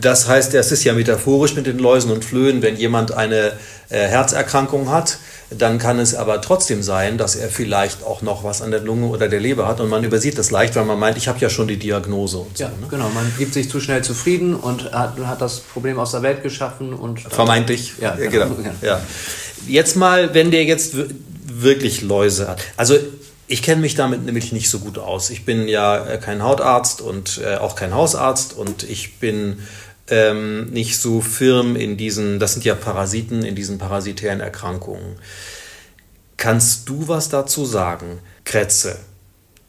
Das 0.01 0.29
heißt, 0.29 0.55
es 0.55 0.71
ist 0.71 0.85
ja 0.85 0.93
metaphorisch 0.93 1.57
mit 1.57 1.67
den 1.67 1.81
Läusen 1.81 2.13
und 2.13 2.25
Flöhen, 2.25 2.63
wenn 2.63 2.77
jemand 2.77 3.13
eine 3.13 3.55
äh, 3.89 4.07
Herzerkrankung 4.07 4.91
hat, 4.91 5.19
dann 5.59 5.79
kann 5.79 5.99
es 5.99 6.15
aber 6.15 6.41
trotzdem 6.41 6.83
sein, 6.83 7.19
dass 7.19 7.37
er 7.37 7.49
vielleicht 7.49 8.03
auch 8.03 8.23
noch 8.23 8.45
was 8.45 8.63
an 8.63 8.71
der 8.71 8.81
Lunge 8.81 9.07
oder 9.07 9.29
der 9.29 9.41
Leber 9.41 9.67
hat 9.67 9.81
und 9.81 9.89
man 9.89 10.05
übersieht 10.05 10.39
das 10.39 10.51
leicht, 10.51 10.77
weil 10.77 10.85
man 10.85 10.99
meint, 10.99 11.17
ich 11.17 11.29
habe 11.29 11.39
ja 11.39 11.51
schon 11.51 11.69
die 11.69 11.77
Diagnose. 11.77 12.39
Und 12.39 12.59
ja, 12.59 12.71
so, 12.71 12.81
ne? 12.81 12.87
genau. 12.91 13.09
Man 13.11 13.33
gibt 13.39 13.55
sich 13.55 13.71
zu 13.71 13.81
schnell 13.81 14.03
zufrieden 14.03 14.55
und 14.55 14.93
hat, 14.93 15.19
hat 15.19 15.41
das 15.41 15.61
Problem 15.61 15.99
aus 15.99 16.13
der 16.13 16.23
Welt 16.23 16.43
geschaffen 16.43 16.93
und 16.93 17.21
vermeintlich. 17.21 17.95
Ja, 18.01 18.15
genau. 18.17 18.51
genau. 18.51 18.71
Ja. 18.83 19.01
Jetzt 19.67 19.97
mal, 19.97 20.35
wenn 20.35 20.51
der 20.51 20.65
jetzt 20.65 20.95
wirklich 21.47 22.03
Läuse 22.03 22.49
hat. 22.49 22.63
Also 22.77 22.97
ich 23.47 23.63
kenne 23.63 23.81
mich 23.81 23.95
damit 23.95 24.25
nämlich 24.25 24.53
nicht 24.53 24.71
so 24.71 24.79
gut 24.79 24.99
aus. 24.99 25.31
Ich 25.31 25.45
bin 25.45 25.69
ja 25.69 26.07
äh, 26.07 26.19
kein 26.19 26.43
Hautarzt 26.43 27.01
und 27.01 27.41
äh, 27.45 27.57
auch 27.57 27.77
kein 27.77 27.95
Hausarzt 27.95 28.55
und 28.55 28.83
ich 28.85 29.19
bin 29.19 29.61
ähm, 30.09 30.67
nicht 30.71 30.99
so 30.99 31.21
firm 31.21 31.77
in 31.77 31.97
diesen, 31.97 32.39
das 32.39 32.53
sind 32.53 32.65
ja 32.65 32.75
Parasiten, 32.75 33.43
in 33.43 33.55
diesen 33.55 33.79
parasitären 33.79 34.41
Erkrankungen. 34.41 35.17
Kannst 36.37 36.89
du 36.89 37.09
was 37.09 37.29
dazu 37.29 37.65
sagen? 37.65 38.19
Krätze, 38.45 38.99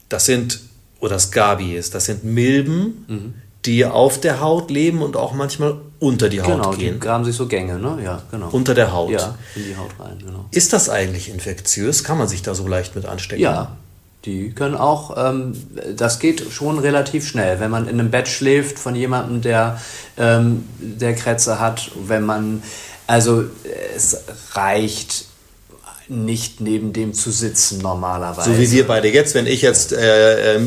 das 0.10 0.26
sind, 0.26 0.60
oder 1.00 1.20
Scabies, 1.20 1.90
das 1.90 2.06
sind 2.06 2.24
Milben, 2.24 3.06
mhm. 3.08 3.34
die 3.66 3.86
auf 3.86 4.20
der 4.20 4.42
Haut 4.42 4.70
leben 4.72 5.02
und 5.02 5.16
auch 5.16 5.34
manchmal 5.34 5.78
unter 6.00 6.28
die 6.28 6.42
Haut 6.42 6.48
genau, 6.48 6.72
gehen. 6.72 6.80
Genau, 6.80 6.94
die 6.94 7.00
graben 7.00 7.26
sich 7.26 7.36
so 7.36 7.48
Gänge, 7.48 7.80
ne? 7.80 8.00
Ja, 8.04 8.22
genau. 8.30 8.50
Unter 8.50 8.74
der 8.74 8.92
Haut. 8.92 9.12
Ja, 9.12 9.38
in 9.56 9.64
die 9.64 9.78
Haut 9.78 9.92
rein, 10.00 10.20
genau. 10.20 10.46
Ist 10.52 10.74
das 10.74 10.90
eigentlich 10.90 11.30
infektiös? 11.30 12.04
Kann 12.04 12.18
man 12.18 12.28
sich 12.28 12.42
da 12.42 12.54
so 12.54 12.68
leicht 12.68 12.96
mit 12.96 13.06
anstecken? 13.06 13.42
Ja, 13.42 13.78
die 14.26 14.52
können 14.52 14.76
auch, 14.76 15.16
ähm, 15.18 15.54
das 15.96 16.20
geht 16.20 16.52
schon 16.52 16.80
relativ 16.80 17.28
schnell. 17.28 17.60
Wenn 17.60 17.72
man 17.72 17.88
in 17.88 18.00
einem 18.00 18.12
Bett 18.12 18.28
schläft 18.28 18.80
von 18.80 18.96
jemandem, 18.96 19.42
der, 19.42 19.80
ähm, 20.18 20.66
der 20.80 21.14
Krätze 21.16 21.60
hat, 21.60 21.92
wenn 22.08 22.26
man, 22.26 22.64
also 23.08 23.46
es 23.96 24.24
reicht 24.54 25.26
nicht 26.08 26.62
neben 26.62 26.94
dem 26.94 27.14
zu 27.14 27.32
sitzen 27.32 27.80
normalerweise. 27.82 28.54
So 28.54 28.60
wie 28.60 28.72
wir 28.72 28.88
beide 28.88 29.10
jetzt. 29.10 29.36
Wenn 29.36 29.48
ich 29.48 29.62
jetzt 29.62 29.92
äh, 29.92 30.56
äh, 30.56 30.60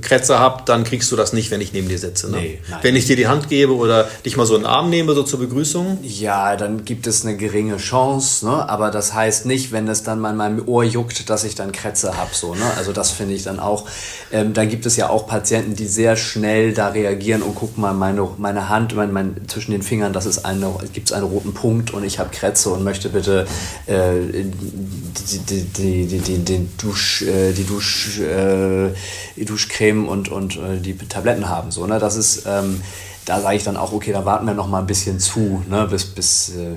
Krätze 0.00 0.38
habe, 0.38 0.62
dann 0.66 0.84
kriegst 0.84 1.10
du 1.10 1.16
das 1.16 1.32
nicht, 1.32 1.50
wenn 1.50 1.60
ich 1.60 1.72
neben 1.72 1.88
dir 1.88 1.98
sitze. 1.98 2.30
Ne? 2.30 2.36
Nee, 2.36 2.58
nein. 2.70 2.78
Wenn 2.82 2.96
ich 2.96 3.06
dir 3.06 3.16
die 3.16 3.26
Hand 3.26 3.48
gebe 3.48 3.74
oder 3.74 4.08
dich 4.24 4.36
mal 4.36 4.46
so 4.46 4.54
einen 4.54 4.66
Arm 4.66 4.90
nehme, 4.90 5.14
so 5.14 5.22
zur 5.22 5.40
Begrüßung? 5.40 5.98
Ja, 6.02 6.56
dann 6.56 6.84
gibt 6.84 7.06
es 7.06 7.24
eine 7.24 7.36
geringe 7.36 7.78
Chance. 7.78 8.46
Ne? 8.46 8.68
Aber 8.68 8.90
das 8.90 9.14
heißt 9.14 9.46
nicht, 9.46 9.72
wenn 9.72 9.88
es 9.88 10.02
dann 10.02 10.20
mal 10.20 10.30
in 10.30 10.36
meinem 10.36 10.68
Ohr 10.68 10.84
juckt, 10.84 11.28
dass 11.28 11.44
ich 11.44 11.54
dann 11.54 11.72
Krätze 11.72 12.16
habe. 12.16 12.30
So, 12.32 12.54
ne? 12.54 12.64
Also 12.76 12.92
das 12.92 13.10
finde 13.10 13.34
ich 13.34 13.42
dann 13.42 13.58
auch. 13.58 13.88
Ähm, 14.30 14.52
dann 14.52 14.68
gibt 14.68 14.86
es 14.86 14.96
ja 14.96 15.08
auch 15.08 15.26
Patienten, 15.26 15.74
die 15.74 15.86
sehr 15.86 16.16
schnell 16.16 16.72
da 16.72 16.88
reagieren 16.88 17.42
und 17.42 17.54
guck 17.54 17.78
mal, 17.78 17.92
meine, 17.94 18.28
meine 18.38 18.68
Hand 18.68 18.92
mein, 18.94 19.12
mein, 19.12 19.48
zwischen 19.48 19.72
den 19.72 19.82
Fingern, 19.82 20.12
das 20.12 20.26
ist 20.26 20.44
eine, 20.44 20.72
gibt 20.92 21.08
es 21.08 21.12
einen 21.12 21.26
roten 21.26 21.54
Punkt 21.54 21.92
und 21.92 22.04
ich 22.04 22.18
habe 22.18 22.30
Krätze 22.30 22.70
und 22.70 22.84
möchte 22.84 23.08
bitte 23.08 23.46
äh, 23.86 24.44
die, 24.82 25.38
die, 25.38 26.06
die, 26.06 26.18
die, 26.18 26.38
die, 26.38 26.68
Dusch, 26.76 27.22
äh, 27.22 27.52
die, 27.52 27.64
Dusch, 27.64 28.18
äh, 28.20 28.90
die 29.36 29.44
Duschcreme 29.44 30.08
und, 30.08 30.28
und 30.28 30.56
äh, 30.56 30.78
die 30.80 30.96
Tabletten 30.96 31.48
haben. 31.48 31.70
So, 31.70 31.86
ne? 31.86 31.98
Das 31.98 32.16
ist, 32.16 32.44
ähm, 32.46 32.80
da 33.24 33.40
sage 33.40 33.56
ich 33.56 33.64
dann 33.64 33.76
auch, 33.76 33.92
okay, 33.92 34.12
da 34.12 34.24
warten 34.24 34.46
wir 34.46 34.54
noch 34.54 34.68
mal 34.68 34.80
ein 34.80 34.86
bisschen 34.86 35.20
zu, 35.20 35.62
ne? 35.68 35.86
bis, 35.88 36.06
bis, 36.06 36.50
äh, 36.50 36.76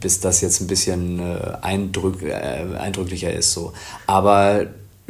bis 0.00 0.20
das 0.20 0.40
jetzt 0.40 0.60
ein 0.60 0.66
bisschen 0.66 1.20
äh, 1.20 1.56
eindrück, 1.62 2.22
äh, 2.22 2.76
eindrücklicher 2.78 3.32
ist. 3.32 3.52
So. 3.52 3.72
Aber 4.06 4.66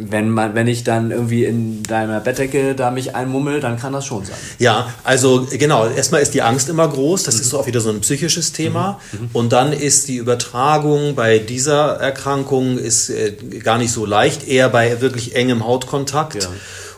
wenn 0.08 0.30
man, 0.30 0.54
wenn 0.54 0.66
ich 0.66 0.84
dann 0.84 1.10
irgendwie 1.10 1.44
in 1.44 1.82
deiner 1.82 2.20
Bettdecke 2.20 2.74
da 2.74 2.90
mich 2.90 3.14
einmummel, 3.14 3.60
dann 3.60 3.78
kann 3.78 3.92
das 3.92 4.06
schon 4.06 4.24
sein. 4.24 4.36
Ja, 4.58 4.92
also 5.04 5.46
genau, 5.50 5.86
erstmal 5.88 6.22
ist 6.22 6.34
die 6.34 6.42
Angst 6.42 6.68
immer 6.68 6.88
groß, 6.88 7.24
das 7.24 7.36
mhm. 7.36 7.40
ist 7.42 7.54
auch 7.54 7.66
wieder 7.66 7.80
so 7.80 7.90
ein 7.90 8.00
psychisches 8.00 8.52
Thema. 8.52 9.00
Mhm. 9.12 9.20
mhm. 9.20 9.30
Und 9.32 9.52
dann 9.52 9.72
ist 9.72 10.08
die 10.08 10.16
Übertragung 10.16 11.14
bei 11.14 11.38
dieser 11.38 11.96
Erkrankung 11.96 12.78
ist 12.78 13.10
äh, 13.10 13.32
gar 13.62 13.78
nicht 13.78 13.92
so 13.92 14.06
leicht, 14.06 14.46
eher 14.46 14.68
bei 14.68 15.00
wirklich 15.00 15.36
engem 15.36 15.66
Hautkontakt. 15.66 16.44
Ja. 16.44 16.50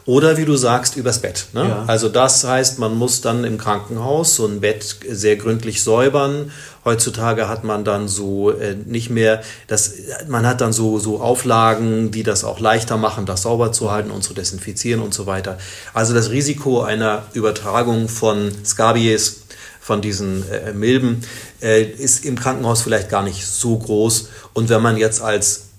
Oder 0.05 0.37
wie 0.37 0.45
du 0.45 0.57
sagst, 0.57 0.97
übers 0.97 1.21
Bett. 1.21 1.47
Ne? 1.53 1.69
Ja. 1.69 1.85
Also 1.87 2.09
das 2.09 2.43
heißt, 2.43 2.79
man 2.79 2.97
muss 2.97 3.21
dann 3.21 3.45
im 3.45 3.57
Krankenhaus 3.57 4.35
so 4.35 4.47
ein 4.47 4.61
Bett 4.61 4.97
sehr 5.09 5.37
gründlich 5.37 5.83
säubern. 5.83 6.51
Heutzutage 6.85 7.49
hat 7.49 7.63
man 7.63 7.85
dann 7.85 8.09
so 8.09 8.51
äh, 8.51 8.75
nicht 8.75 9.11
mehr, 9.11 9.43
das, 9.69 9.93
man 10.27 10.45
hat 10.45 10.61
dann 10.61 10.73
so, 10.73 10.99
so 10.99 11.21
Auflagen, 11.21 12.11
die 12.11 12.25
das 12.25 12.43
auch 12.43 12.59
leichter 12.59 12.97
machen, 12.97 13.27
das 13.27 13.43
sauber 13.43 13.71
zu 13.71 13.93
halten 13.93 14.11
und 14.11 14.23
zu 14.23 14.35
desinfizieren 14.35 15.01
und 15.01 15.15
so 15.15 15.27
weiter. 15.27 15.59
Also 15.95 16.15
das 16.15 16.31
Risiko 16.31 16.83
einer 16.83 17.23
Übertragung 17.33 18.09
von 18.09 18.51
Scabies, 18.65 19.43
von 19.81 20.01
diesen 20.01 20.45
äh, 20.51 20.73
Milben, 20.73 21.23
äh, 21.61 21.83
ist 21.83 22.25
im 22.25 22.37
Krankenhaus 22.37 22.83
vielleicht 22.83 23.09
gar 23.09 23.23
nicht 23.23 23.47
so 23.47 23.79
groß. 23.79 24.29
Und 24.53 24.69
wenn 24.69 24.83
man 24.83 24.97
jetzt 24.97 25.23
als 25.23 25.72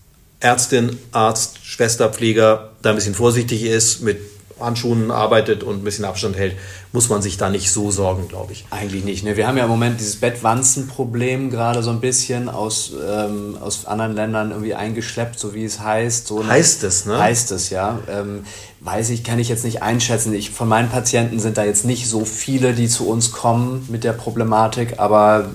Ärztin, 0.43 1.00
Arzt, 1.12 1.59
Schwester, 1.63 2.09
Pfleger 2.09 2.69
da 2.81 2.89
ein 2.89 2.95
bisschen 2.95 3.15
vorsichtig 3.15 3.63
ist, 3.63 4.01
mit 4.01 4.19
Handschuhen 4.59 5.12
arbeitet 5.12 5.63
und 5.63 5.81
ein 5.81 5.83
bisschen 5.83 6.05
Abstand 6.05 6.38
hält, 6.38 6.55
muss 6.91 7.09
man 7.09 7.21
sich 7.21 7.38
da 7.38 7.50
nicht 7.50 7.71
so 7.71 7.91
sorgen, 7.91 8.27
glaube 8.27 8.53
ich. 8.53 8.65
Eigentlich 8.69 9.03
nicht. 9.03 9.23
Ne? 9.23 9.35
Wir 9.35 9.47
haben 9.47 9.57
ja 9.57 9.63
im 9.63 9.69
Moment 9.69 10.00
dieses 10.00 10.17
Bettwanzenproblem 10.17 11.50
gerade 11.50 11.81
so 11.81 11.89
ein 11.89 12.00
bisschen 12.00 12.50
aus, 12.50 12.91
ähm, 13.07 13.57
aus 13.59 13.85
anderen 13.85 14.15
Ländern 14.15 14.51
irgendwie 14.51 14.75
eingeschleppt, 14.75 15.39
so 15.39 15.53
wie 15.53 15.65
es 15.65 15.79
heißt. 15.79 16.27
So 16.27 16.45
heißt 16.45 16.83
es, 16.83 17.05
ne? 17.05 17.17
Heißt 17.17 17.51
es, 17.51 17.69
ja. 17.69 18.00
Ähm, 18.07 18.45
weiß 18.81 19.09
ich, 19.09 19.23
kann 19.23 19.39
ich 19.39 19.50
jetzt 19.50 19.63
nicht 19.63 19.81
einschätzen. 19.81 20.33
Ich, 20.33 20.51
von 20.51 20.67
meinen 20.67 20.89
Patienten 20.89 21.39
sind 21.39 21.57
da 21.57 21.63
jetzt 21.63 21.85
nicht 21.85 22.07
so 22.07 22.25
viele, 22.25 22.73
die 22.73 22.88
zu 22.88 23.07
uns 23.07 23.31
kommen 23.31 23.85
mit 23.89 24.03
der 24.03 24.13
Problematik, 24.13 25.00
aber 25.00 25.50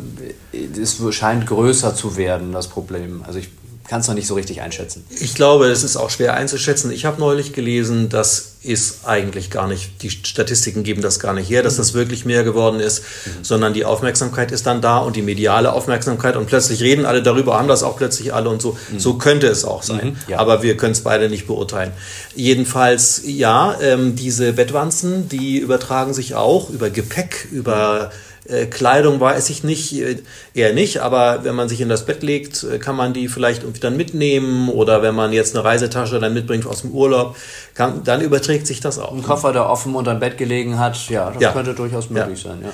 es 0.53 0.99
scheint 1.15 1.47
größer 1.47 1.95
zu 1.95 2.17
werden, 2.17 2.53
das 2.53 2.69
Problem. 2.69 3.23
Also 3.27 3.39
ich 3.39 3.51
kann 3.89 4.01
es 4.01 4.07
noch 4.07 4.15
nicht 4.15 4.27
so 4.27 4.35
richtig 4.35 4.61
einschätzen. 4.61 5.05
Ich 5.19 5.35
glaube, 5.35 5.67
es 5.67 5.83
ist 5.83 5.97
auch 5.97 6.11
schwer 6.11 6.35
einzuschätzen. 6.35 6.93
Ich 6.93 7.07
habe 7.07 7.19
neulich 7.19 7.55
gelesen, 7.55 8.11
das 8.11 8.57
ist 8.63 9.07
eigentlich 9.07 9.51
gar 9.51 9.67
nicht, 9.67 10.03
die 10.03 10.11
Statistiken 10.11 10.83
geben 10.83 11.01
das 11.01 11.21
gar 11.21 11.33
nicht 11.33 11.49
her, 11.49 11.63
dass 11.63 11.77
das 11.77 11.95
wirklich 11.95 12.25
mehr 12.27 12.45
geworden 12.45 12.81
ist, 12.81 13.03
mhm. 13.03 13.31
sondern 13.45 13.73
die 13.73 13.87
Aufmerksamkeit 13.87 14.53
ist 14.53 14.67
dann 14.67 14.83
da 14.83 14.99
und 14.99 15.17
die 15.17 15.23
mediale 15.23 15.73
Aufmerksamkeit 15.73 16.37
und 16.37 16.47
plötzlich 16.47 16.83
reden 16.83 17.07
alle 17.07 17.23
darüber, 17.23 17.57
haben 17.57 17.69
das 17.69 17.83
auch 17.83 17.97
plötzlich 17.97 18.35
alle 18.35 18.51
und 18.51 18.61
so. 18.61 18.77
Mhm. 18.93 18.99
So 18.99 19.15
könnte 19.15 19.47
es 19.47 19.65
auch 19.65 19.83
sein. 19.83 20.11
Mhm, 20.11 20.17
ja. 20.29 20.39
Aber 20.39 20.63
wir 20.63 20.77
können 20.77 20.93
es 20.93 21.01
beide 21.01 21.31
nicht 21.31 21.47
beurteilen. 21.47 21.93
Jedenfalls, 22.35 23.23
ja, 23.25 23.79
ähm, 23.81 24.17
diese 24.17 24.53
Bettwanzen, 24.53 25.29
die 25.31 25.59
übertragen 25.59 26.13
sich 26.13 26.35
auch 26.35 26.69
über 26.69 26.91
Gepäck, 26.91 27.49
über 27.53 28.11
äh, 28.13 28.28
Kleidung 28.67 29.21
weiß 29.21 29.51
ich 29.51 29.63
nicht, 29.63 29.93
äh, 29.95 30.17
eher 30.55 30.73
nicht, 30.73 31.03
aber 31.03 31.45
wenn 31.45 31.55
man 31.55 31.69
sich 31.69 31.81
in 31.81 31.89
das 31.89 32.07
Bett 32.07 32.23
legt, 32.23 32.65
äh, 32.65 32.79
kann 32.79 32.97
man 32.97 33.13
die 33.13 33.29
vielleicht 33.29 33.63
irgendwie 33.63 33.81
dann 33.81 33.97
mitnehmen 33.97 34.71
oder 34.71 35.03
wenn 35.03 35.15
man 35.15 35.33
jetzt 35.33 35.55
eine 35.55 35.65
Reisetasche 35.65 36.19
dann 36.19 36.33
mitbringt 36.33 36.67
aus 36.67 36.83
dem 36.83 36.93
Urlaub, 36.93 37.37
kann, 37.75 38.03
dann 38.05 38.21
überträgt 38.23 38.67
sich 38.67 38.81
das 38.81 38.99
auch. 38.99 39.13
Ein 39.13 39.23
Koffer, 39.23 39.53
der 39.53 39.69
offen 39.69 39.95
unter 39.95 40.15
dem 40.15 40.21
Bett 40.21 40.39
gelegen 40.39 40.79
hat, 40.79 41.09
ja, 41.09 41.31
das 41.31 41.43
ja. 41.43 41.53
könnte 41.53 41.75
durchaus 41.75 42.09
möglich 42.09 42.43
ja. 42.43 42.51
sein, 42.51 42.63
ja. 42.63 42.71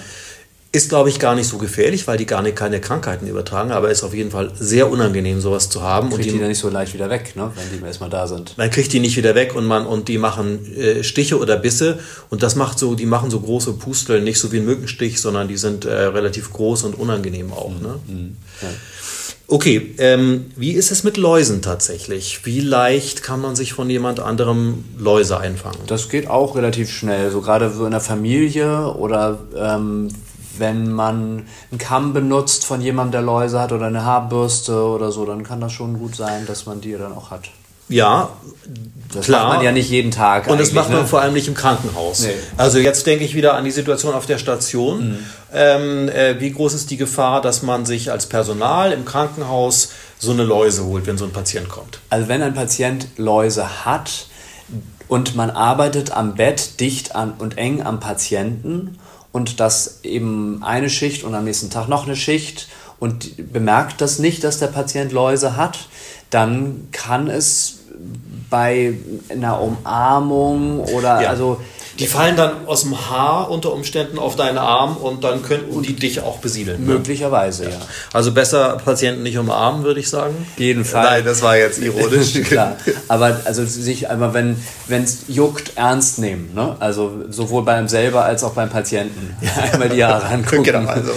Ist, 0.75 0.89
glaube 0.89 1.09
ich, 1.09 1.21
gar 1.21 1.37
nicht 1.37 1.49
so 1.49 1.57
gefährlich, 1.59 2.09
weil 2.09 2.19
die 2.19 2.27
gar 2.27 2.43
nicht 2.43 2.57
keine 2.57 2.81
Krankheiten 2.81 3.29
übertragen, 3.29 3.71
aber 3.71 3.93
ist 3.93 4.03
auf 4.03 4.13
jeden 4.13 4.33
Fall 4.33 4.51
sehr 4.59 4.91
unangenehm, 4.91 5.41
sowas 5.41 5.71
zu 5.71 5.83
haben. 5.83 6.09
Man 6.09 6.17
kriegt 6.17 6.27
und 6.27 6.27
die, 6.27 6.33
die 6.33 6.39
dann 6.41 6.49
nicht 6.49 6.59
so 6.59 6.69
leicht 6.69 6.95
wieder 6.95 7.09
weg, 7.11 7.37
ne, 7.37 7.53
wenn 7.55 7.79
die 7.79 7.87
erstmal 7.87 8.11
da 8.11 8.27
sind. 8.27 8.59
Man 8.59 8.71
kriegt 8.71 8.93
die 8.93 8.99
nicht 8.99 9.17
wieder 9.17 9.37
weg 9.37 9.55
und 9.55 9.67
man 9.67 9.87
und 9.87 10.09
die 10.09 10.19
machen 10.19 10.75
äh, 10.77 11.05
Stiche 11.05 11.39
oder 11.39 11.57
Bisse 11.59 12.01
und 12.29 12.43
das 12.43 12.57
macht 12.57 12.81
so, 12.81 12.97
die 12.97 13.07
machen 13.07 13.31
so 13.31 13.39
große 13.39 13.75
Pusteln, 13.75 14.25
nicht 14.25 14.41
so 14.41 14.51
wie 14.51 14.57
ein 14.57 14.65
Mückenstich, 14.65 15.21
sondern 15.21 15.47
die 15.47 15.59
sind 15.59 15.85
äh, 15.85 15.93
relativ 15.93 16.53
groß 16.53 16.83
und 16.83 16.99
unangenehm 16.99 17.53
auch. 17.53 17.71
Mhm. 17.71 17.83
Ne? 17.83 18.01
Mhm. 18.09 18.37
Ja. 18.61 18.69
Okay, 19.47 19.95
ähm, 19.99 20.47
wie 20.57 20.73
ist 20.73 20.91
es 20.91 21.05
mit 21.05 21.19
Läusen 21.19 21.61
tatsächlich? 21.61 22.47
Wie 22.47 22.61
leicht 22.61 23.23
kann 23.23 23.43
man 23.43 23.55
sich 23.55 23.75
von 23.75 23.91
jemand 23.91 24.19
anderem 24.19 24.85
Läuse 24.99 25.39
einfangen? 25.39 25.81
Das 25.87 26.09
geht 26.09 26.29
auch 26.29 26.57
relativ 26.57 26.91
schnell. 26.91 27.31
So 27.31 27.43
gerade 27.43 27.71
so 27.71 27.85
in 27.85 27.91
der 27.91 28.01
Familie 28.01 28.95
oder 28.95 29.39
ähm, 29.55 30.09
wenn 30.59 30.93
man 30.93 31.47
einen 31.71 31.79
Kamm 31.79 32.13
benutzt 32.13 32.65
von 32.65 32.81
jemandem, 32.81 33.13
der 33.13 33.23
Läuse 33.23 33.61
hat 33.61 33.73
oder 33.73 33.87
eine 33.87 34.05
Haarbürste 34.05 34.85
oder 34.85 35.13
so, 35.13 35.25
dann 35.25 35.43
kann 35.43 35.61
das 35.61 35.73
schon 35.73 35.99
gut 35.99 36.17
sein, 36.17 36.47
dass 36.47 36.67
man 36.67 36.81
die 36.81 36.93
dann 36.93 37.13
auch 37.13 37.31
hat. 37.31 37.51
Ja, 37.89 38.31
das 39.13 39.27
klar. 39.27 39.45
macht 39.45 39.57
man 39.57 39.65
ja 39.67 39.73
nicht 39.73 39.91
jeden 39.91 40.11
Tag. 40.11 40.47
Und 40.49 40.59
das 40.59 40.73
macht 40.73 40.89
man 40.91 41.03
ne? 41.03 41.07
vor 41.07 41.21
allem 41.21 41.35
nicht 41.35 41.49
im 41.49 41.55
Krankenhaus. 41.55 42.23
Nee. 42.23 42.33
Also 42.57 42.79
jetzt 42.79 43.07
denke 43.07 43.25
ich 43.25 43.35
wieder 43.35 43.55
an 43.55 43.65
die 43.65 43.71
Situation 43.71 44.15
auf 44.15 44.25
der 44.25 44.39
Station. 44.39 45.11
Mhm. 45.11 45.19
Ähm, 45.53 46.09
äh, 46.09 46.41
wie 46.41 46.51
groß 46.51 46.73
ist 46.73 46.91
die 46.91 46.97
Gefahr, 46.97 47.43
dass 47.43 47.63
man 47.63 47.85
sich 47.85 48.11
als 48.11 48.27
Personal 48.27 48.93
im 48.93 49.05
Krankenhaus 49.05 49.91
so 50.19 50.33
eine 50.33 50.45
Läuse 50.45 50.85
holt, 50.85 51.07
wenn 51.07 51.19
so 51.19 51.27
ein 51.27 51.33
Patient 51.33 51.69
kommt? 51.69 52.01
Also 52.09 52.29
wenn 52.29 52.43
ein 52.43 52.55
Patient 52.55 53.07
Läuse 53.19 53.85
hat 53.85 54.29
und 55.07 55.37
man 55.37 55.51
arbeitet 55.51 56.11
am 56.11 56.35
Bett 56.35 56.81
dicht 56.81 57.15
an 57.15 57.35
und 57.39 57.59
eng 57.59 57.83
am 57.83 58.01
Patienten 58.01 58.99
und 59.35 59.59
das 59.59 59.99
eben 60.05 60.63
eine 60.63 60.89
Schicht 60.89 61.25
und 61.25 61.35
am 61.35 61.43
nächsten 61.43 61.69
Tag 61.69 61.89
noch 61.89 62.07
eine 62.07 62.15
Schicht 62.15 62.69
und 63.01 63.53
bemerkt 63.53 64.01
das 64.01 64.21
nicht, 64.21 64.45
dass 64.45 64.61
der 64.61 64.69
Patient 64.69 65.11
Läuse 65.11 65.57
hat, 65.57 65.89
dann 66.31 66.87
kann 66.93 67.27
es 67.27 67.81
bei 68.49 68.95
einer 69.29 69.61
Umarmung 69.61 70.79
oder 70.79 71.23
ja. 71.23 71.31
also 71.31 71.61
die 71.99 72.07
fallen 72.07 72.37
dann 72.37 72.67
aus 72.67 72.83
dem 72.83 73.11
Haar 73.11 73.51
unter 73.51 73.73
Umständen 73.73 74.19
auf 74.19 74.37
deinen 74.37 74.59
Arm 74.59 74.97
und 74.97 75.23
dann 75.23 75.43
könnten 75.43 75.83
die 75.83 75.95
dich 75.95 76.21
auch 76.21 76.39
besiedeln. 76.39 76.85
Ne? 76.85 76.95
Möglicherweise, 76.95 77.65
ne? 77.65 77.71
ja. 77.71 77.77
Also 78.13 78.33
besser 78.33 78.81
Patienten 78.85 79.23
nicht 79.23 79.39
umarmen, 79.39 79.85
würde 79.85 80.01
ich 80.01 80.09
sagen. 80.09 80.35
Jeden 80.57 80.85
Fall. 80.85 81.05
Nein, 81.05 81.25
das 81.25 81.43
war 81.43 81.57
jetzt 81.57 81.81
ironisch. 81.81 82.35
Klar. 82.45 82.77
Aber 83.09 83.41
also 83.45 83.65
sich 83.65 84.09
einmal, 84.09 84.35
wenn 84.35 85.05
es 85.05 85.25
juckt, 85.29 85.73
ernst 85.77 86.19
nehmen. 86.19 86.51
Ne? 86.55 86.77
Also 86.81 87.25
sowohl 87.29 87.65
beim 87.65 87.87
selber 87.89 88.25
als 88.25 88.43
auch 88.43 88.55
beim 88.55 88.71
Patienten. 88.71 89.37
Einmal 89.73 89.89
die 89.89 90.05
Haare 90.05 90.27
angucken. 90.35 90.65
genau, 90.65 90.89
also 90.89 91.13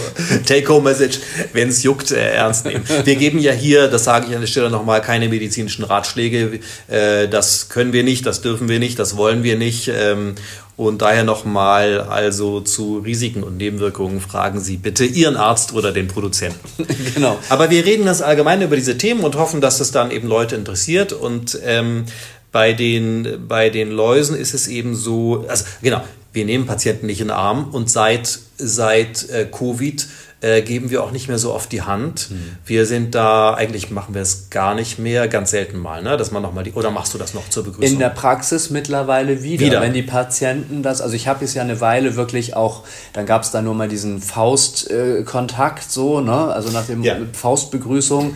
Take-Home-Message, 0.46 1.20
wenn 1.54 1.70
es 1.70 1.84
juckt, 1.84 2.12
äh, 2.12 2.34
ernst 2.34 2.66
nehmen. 2.66 2.84
Wir 3.04 3.16
geben 3.16 3.40
ja 3.40 3.52
hier, 3.52 3.88
das 3.88 4.04
sage 4.04 4.28
ich 4.30 4.36
an 4.36 4.42
der 4.42 4.48
Stelle 4.48 4.70
nochmal, 4.70 5.02
keine 5.02 5.28
medizinischen 5.28 5.84
Ratschläge. 5.84 6.60
Äh, 6.88 7.28
das 7.28 7.70
können 7.70 7.94
wir 7.94 8.04
nicht, 8.04 8.26
das 8.26 8.42
dürfen 8.42 8.70
wir 8.70 8.80
nicht, 8.80 9.00
das 9.00 9.18
wollen 9.18 9.44
wir 9.44 9.58
nicht. 9.58 9.88
Ähm, 9.88 10.36
und 10.78 11.02
daher 11.02 11.24
nochmal 11.24 12.02
also 12.02 12.62
zu 12.62 13.00
Risiken 13.00 13.42
und 13.42 13.58
Nebenwirkungen 13.58 14.22
fragen 14.22 14.60
Sie 14.60 14.78
bitte 14.78 15.06
Ihren 15.06 15.36
Arzt 15.36 15.74
oder 15.74 15.92
den 15.92 16.08
Produzenten. 16.08 16.60
genau. 17.16 17.40
Aber 17.50 17.72
wir 17.72 17.84
reden 17.84 18.06
ganz 18.06 18.22
allgemein 18.22 18.62
über 18.62 18.76
diese 18.76 18.96
Themen 18.96 19.24
und 19.24 19.36
hoffen, 19.36 19.60
dass 19.60 19.80
es 19.80 19.92
dann 19.92 20.12
eben 20.12 20.28
Leute 20.28 20.56
interessiert. 20.56 21.14
Und 21.14 21.58
ähm, 21.66 22.06
bei, 22.52 22.74
den, 22.74 23.48
bei 23.48 23.72
den 23.72 23.90
Läusen 23.90 24.36
ist 24.36 24.54
es 24.54 24.68
eben 24.68 24.96
so, 24.96 25.46
also 25.48 25.66
genau, 25.82 26.04
wir 26.32 26.46
nehmen 26.46 26.68
Patienten 26.68 27.08
nicht 27.08 27.22
in 27.22 27.30
den 27.30 27.36
Arm 27.36 27.70
und 27.72 27.90
seit, 27.90 28.38
seit 28.58 29.28
äh, 29.32 29.48
Covid 29.52 30.06
äh, 30.40 30.62
geben 30.62 30.92
wir 30.92 31.04
auch 31.04 31.12
nicht 31.12 31.28
mehr 31.28 31.40
so 31.40 31.52
oft 31.54 31.72
die 31.72 31.82
Hand. 31.82 32.30
Mhm. 32.30 32.58
Wir 32.64 32.86
sind 32.86 33.16
da, 33.16 33.56
eigentlich 33.56 33.90
machen 33.90 34.14
wir 34.14 34.22
es 34.22 34.52
gar 34.52 34.76
nicht 34.76 35.00
mehr, 35.00 35.28
ganz 35.28 35.50
selten 35.50 35.80
mal, 35.80 36.04
ne? 36.04 36.16
dass 36.16 36.32
man 36.32 36.44
noch 36.44 36.54
mal 36.54 36.64
die, 36.64 36.74
oder 36.74 36.92
machst 36.92 37.14
du 37.16 37.18
das 37.18 37.34
noch 37.34 37.50
zur 37.50 37.64
Begrüßung? 37.64 37.94
In 37.94 38.00
der 38.00 38.10
Praxis 38.10 38.70
mittlerweile 38.70 39.42
wieder. 39.42 39.66
wieder. 39.66 39.82
Wenn 39.82 39.94
die 39.94 40.04
Patienten 40.04 40.84
das, 40.84 41.02
also 41.02 41.16
ich 41.16 41.28
habe 41.28 41.44
es 41.44 41.56
ja 41.56 41.64
eine 41.64 41.82
Weile 41.82 42.16
wirklich 42.16 42.56
auch, 42.56 42.84
dann 43.14 43.26
gab 43.26 43.42
es 43.44 43.52
da 43.52 43.64
nur 43.64 43.74
mal 43.74 43.88
diesen 43.88 44.22
Faustkontakt 44.22 45.84
äh, 45.84 45.90
so, 45.90 46.22
ne? 46.22 46.32
also 46.32 46.70
nach 46.70 46.86
dem 46.86 47.02
ja. 47.04 47.16
Faustbegrüßung 47.34 48.36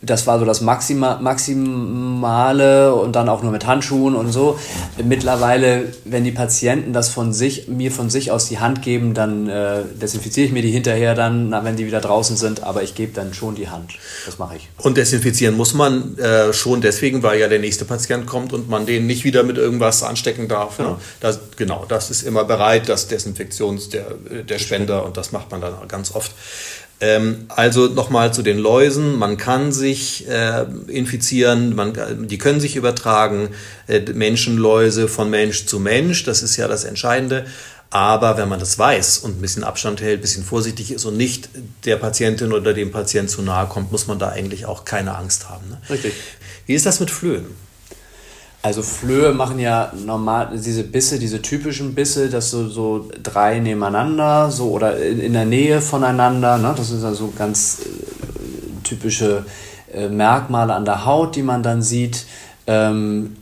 das 0.00 0.28
war 0.28 0.38
so 0.38 0.44
das 0.44 0.60
Maxima, 0.60 1.18
Maximale 1.20 2.94
und 2.94 3.16
dann 3.16 3.28
auch 3.28 3.42
nur 3.42 3.50
mit 3.50 3.66
Handschuhen 3.66 4.14
und 4.14 4.30
so. 4.30 4.56
Mittlerweile, 5.02 5.92
wenn 6.04 6.22
die 6.22 6.30
Patienten 6.30 6.92
das 6.92 7.08
von 7.08 7.32
sich, 7.32 7.66
mir 7.66 7.90
von 7.90 8.08
sich 8.08 8.30
aus 8.30 8.46
die 8.46 8.60
Hand 8.60 8.82
geben, 8.82 9.12
dann 9.12 9.48
äh, 9.48 9.82
desinfiziere 10.00 10.46
ich 10.46 10.52
mir 10.52 10.62
die 10.62 10.70
hinterher 10.70 11.16
dann, 11.16 11.50
wenn 11.64 11.74
die 11.74 11.86
wieder 11.86 12.00
draußen 12.00 12.36
sind, 12.36 12.62
aber 12.62 12.84
ich 12.84 12.94
gebe 12.94 13.12
dann 13.12 13.34
schon 13.34 13.56
die 13.56 13.68
Hand. 13.68 13.94
Das 14.24 14.38
mache 14.38 14.56
ich. 14.56 14.68
Und 14.78 14.96
desinfizieren 14.96 15.56
muss 15.56 15.74
man 15.74 16.16
äh, 16.18 16.52
schon 16.52 16.80
deswegen, 16.80 17.24
weil 17.24 17.40
ja 17.40 17.48
der 17.48 17.58
nächste 17.58 17.84
Patient 17.84 18.26
kommt 18.26 18.52
und 18.52 18.68
man 18.68 18.86
den 18.86 19.08
nicht 19.08 19.24
wieder 19.24 19.42
mit 19.42 19.58
irgendwas 19.58 20.04
anstecken 20.04 20.46
darf. 20.46 20.78
Ne? 20.78 20.84
Genau, 20.84 20.98
das, 21.20 21.40
genau, 21.56 21.84
das 21.88 22.10
ist 22.12 22.22
immer 22.22 22.44
bereit, 22.44 22.88
das 22.88 23.08
Desinfektions, 23.08 23.88
der, 23.88 24.06
der 24.48 24.58
Spender 24.60 25.04
und 25.04 25.16
das 25.16 25.32
macht 25.32 25.50
man 25.50 25.60
dann 25.60 25.74
ganz 25.88 26.14
oft. 26.14 26.32
Ähm, 27.00 27.46
also 27.48 27.86
nochmal 27.86 28.34
zu 28.34 28.42
den 28.42 28.58
Läusen. 28.58 29.16
Man 29.16 29.36
kann 29.36 29.72
sich 29.72 30.28
äh, 30.28 30.64
infizieren, 30.88 31.74
man, 31.76 31.92
die 32.26 32.38
können 32.38 32.60
sich 32.60 32.76
übertragen, 32.76 33.50
äh, 33.86 34.00
Menschenläuse 34.00 35.06
von 35.08 35.30
Mensch 35.30 35.66
zu 35.66 35.78
Mensch, 35.78 36.24
das 36.24 36.42
ist 36.42 36.56
ja 36.56 36.66
das 36.66 36.84
Entscheidende. 36.84 37.46
Aber 37.90 38.36
wenn 38.36 38.48
man 38.48 38.60
das 38.60 38.78
weiß 38.78 39.18
und 39.18 39.38
ein 39.38 39.40
bisschen 39.40 39.64
Abstand 39.64 40.02
hält, 40.02 40.18
ein 40.18 40.22
bisschen 40.22 40.44
vorsichtig 40.44 40.90
ist 40.90 41.06
und 41.06 41.16
nicht 41.16 41.48
der 41.86 41.96
Patientin 41.96 42.52
oder 42.52 42.74
dem 42.74 42.90
Patienten 42.90 43.30
zu 43.30 43.40
nahe 43.40 43.66
kommt, 43.66 43.92
muss 43.92 44.06
man 44.06 44.18
da 44.18 44.28
eigentlich 44.28 44.66
auch 44.66 44.84
keine 44.84 45.16
Angst 45.16 45.48
haben. 45.48 45.70
Ne? 45.70 45.78
Richtig. 45.88 46.12
Wie 46.66 46.74
ist 46.74 46.84
das 46.84 47.00
mit 47.00 47.10
Flöhen? 47.10 47.46
Also 48.60 48.82
Flöhe 48.82 49.32
machen 49.32 49.60
ja 49.60 49.92
normal 50.04 50.50
diese 50.52 50.82
Bisse, 50.82 51.18
diese 51.18 51.40
typischen 51.40 51.94
Bisse, 51.94 52.28
dass 52.28 52.50
so, 52.50 52.68
so 52.68 53.08
drei 53.22 53.60
nebeneinander, 53.60 54.50
so 54.50 54.70
oder 54.70 54.98
in, 54.98 55.20
in 55.20 55.32
der 55.32 55.44
Nähe 55.44 55.80
voneinander. 55.80 56.58
Ne? 56.58 56.74
Das 56.76 56.88
sind 56.88 57.04
also 57.04 57.32
ganz 57.38 57.82
äh, 57.82 58.82
typische 58.82 59.44
äh, 59.92 60.08
Merkmale 60.08 60.74
an 60.74 60.84
der 60.84 61.04
Haut, 61.04 61.36
die 61.36 61.42
man 61.42 61.62
dann 61.62 61.82
sieht. 61.82 62.26
Ähm, 62.66 63.36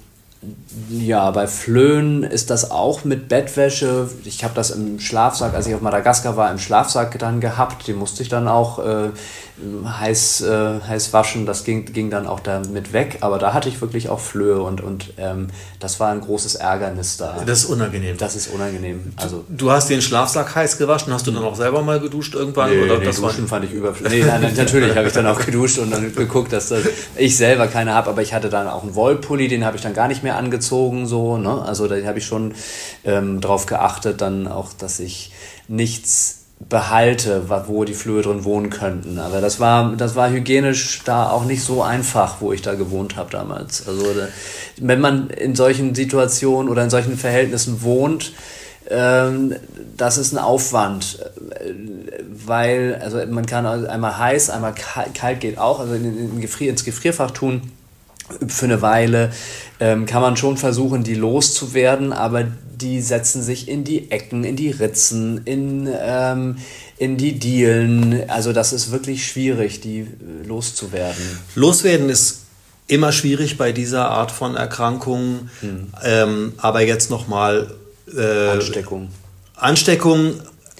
ja, 0.90 1.30
bei 1.30 1.46
Flöhen 1.46 2.22
ist 2.22 2.50
das 2.50 2.70
auch 2.70 3.04
mit 3.04 3.28
Bettwäsche. 3.28 4.10
Ich 4.24 4.44
habe 4.44 4.54
das 4.54 4.70
im 4.70 5.00
Schlafsack, 5.00 5.54
als 5.54 5.66
ich 5.66 5.74
auf 5.74 5.80
Madagaskar 5.80 6.36
war, 6.36 6.50
im 6.50 6.58
Schlafsack 6.58 7.18
dann 7.18 7.40
gehabt. 7.40 7.86
Die 7.86 7.94
musste 7.94 8.22
ich 8.22 8.28
dann 8.28 8.46
auch 8.46 8.78
äh, 8.78 9.10
heiß, 9.86 10.42
äh, 10.42 10.80
heiß 10.86 11.12
waschen. 11.12 11.46
Das 11.46 11.64
ging, 11.64 11.86
ging 11.86 12.10
dann 12.10 12.26
auch 12.26 12.40
damit 12.40 12.92
weg. 12.92 13.18
Aber 13.20 13.38
da 13.38 13.54
hatte 13.54 13.68
ich 13.68 13.80
wirklich 13.80 14.10
auch 14.10 14.20
Flöhe 14.20 14.60
und, 14.60 14.82
und 14.82 15.14
ähm, 15.16 15.48
das 15.80 15.98
war 15.98 16.10
ein 16.10 16.20
großes 16.20 16.56
Ärgernis 16.56 17.16
da. 17.16 17.42
Das 17.46 17.60
ist 17.60 17.66
unangenehm. 17.66 18.18
Das 18.18 18.36
ist 18.36 18.48
unangenehm. 18.48 19.12
Also, 19.16 19.44
du, 19.48 19.56
du 19.56 19.70
hast 19.70 19.88
den 19.88 20.02
Schlafsack 20.02 20.54
heiß 20.54 20.76
gewaschen. 20.76 21.12
Hast 21.12 21.26
du 21.26 21.30
dann 21.30 21.44
auch 21.44 21.56
selber 21.56 21.82
mal 21.82 22.00
geduscht 22.00 22.34
irgendwann? 22.34 22.70
Nee, 22.70 22.82
oder 22.82 22.98
nee, 22.98 23.06
das 23.06 23.16
Duschen 23.16 23.48
fand 23.48 23.64
ich 23.64 23.72
überflüssig. 23.72 24.06
Nee, 24.16 24.24
nein, 24.24 24.54
natürlich 24.56 24.96
habe 24.96 25.08
ich 25.08 25.12
dann 25.12 25.26
auch 25.26 25.38
geduscht 25.38 25.78
und 25.78 25.90
dann 25.90 26.14
geguckt, 26.14 26.52
dass 26.52 26.68
das, 26.68 26.82
ich 27.16 27.36
selber 27.36 27.66
keine 27.66 27.94
habe. 27.94 28.08
Aber 28.08 28.22
ich 28.22 28.32
hatte 28.32 28.48
dann 28.48 28.66
auch 28.66 28.82
einen 28.82 28.94
Wollpulli, 28.94 29.48
den 29.48 29.64
habe 29.64 29.76
ich 29.76 29.82
dann 29.82 29.94
gar 29.94 30.08
nicht 30.08 30.22
mehr 30.22 30.36
angezogen. 30.36 30.65
So, 31.06 31.36
ne? 31.36 31.62
Also 31.62 31.88
da 31.88 31.96
habe 32.04 32.18
ich 32.18 32.26
schon 32.26 32.54
ähm, 33.04 33.40
drauf 33.40 33.66
geachtet, 33.66 34.20
dann 34.20 34.46
auch, 34.48 34.72
dass 34.72 35.00
ich 35.00 35.32
nichts 35.68 36.46
behalte, 36.58 37.50
wo 37.66 37.84
die 37.84 37.94
Flöhe 37.94 38.22
drin 38.22 38.44
wohnen 38.44 38.70
könnten. 38.70 39.18
Aber 39.18 39.40
das 39.40 39.60
war, 39.60 39.94
das 39.96 40.16
war 40.16 40.30
hygienisch 40.30 41.02
da 41.04 41.30
auch 41.30 41.44
nicht 41.44 41.62
so 41.62 41.82
einfach, 41.82 42.36
wo 42.40 42.52
ich 42.52 42.62
da 42.62 42.74
gewohnt 42.74 43.16
habe 43.16 43.30
damals. 43.30 43.86
Also 43.86 44.04
wenn 44.78 45.00
man 45.00 45.28
in 45.28 45.54
solchen 45.54 45.94
Situationen 45.94 46.70
oder 46.70 46.82
in 46.82 46.90
solchen 46.90 47.16
Verhältnissen 47.18 47.82
wohnt, 47.82 48.32
ähm, 48.88 49.54
das 49.96 50.16
ist 50.16 50.32
ein 50.32 50.38
Aufwand, 50.38 51.18
weil 52.46 52.98
also 53.02 53.18
man 53.26 53.44
kann 53.44 53.66
einmal 53.66 54.18
heiß, 54.18 54.50
einmal 54.50 54.74
kalt 54.74 55.40
geht 55.40 55.58
auch, 55.58 55.80
also 55.80 55.94
ins 55.94 56.84
Gefrierfach 56.84 57.32
tun 57.32 57.72
für 58.48 58.64
eine 58.64 58.82
Weile 58.82 59.32
ähm, 59.80 60.06
kann 60.06 60.22
man 60.22 60.36
schon 60.36 60.56
versuchen, 60.56 61.04
die 61.04 61.14
loszuwerden, 61.14 62.12
aber 62.12 62.44
die 62.76 63.00
setzen 63.00 63.42
sich 63.42 63.68
in 63.68 63.84
die 63.84 64.10
Ecken, 64.10 64.44
in 64.44 64.56
die 64.56 64.70
Ritzen, 64.70 65.42
in, 65.44 65.88
ähm, 65.98 66.58
in 66.98 67.16
die 67.16 67.38
Dielen. 67.38 68.28
Also 68.28 68.52
das 68.52 68.72
ist 68.72 68.90
wirklich 68.90 69.26
schwierig, 69.26 69.80
die 69.80 70.06
loszuwerden. 70.46 71.22
Loswerden 71.54 72.08
ist 72.08 72.42
immer 72.86 73.12
schwierig 73.12 73.56
bei 73.56 73.72
dieser 73.72 74.10
Art 74.10 74.30
von 74.30 74.56
Erkrankungen. 74.56 75.50
Hm. 75.60 75.86
Ähm, 76.04 76.52
aber 76.58 76.82
jetzt 76.82 77.10
nochmal. 77.10 77.74
Äh, 78.14 78.48
Ansteckung. 78.50 79.10
Ansteckung 79.56 80.34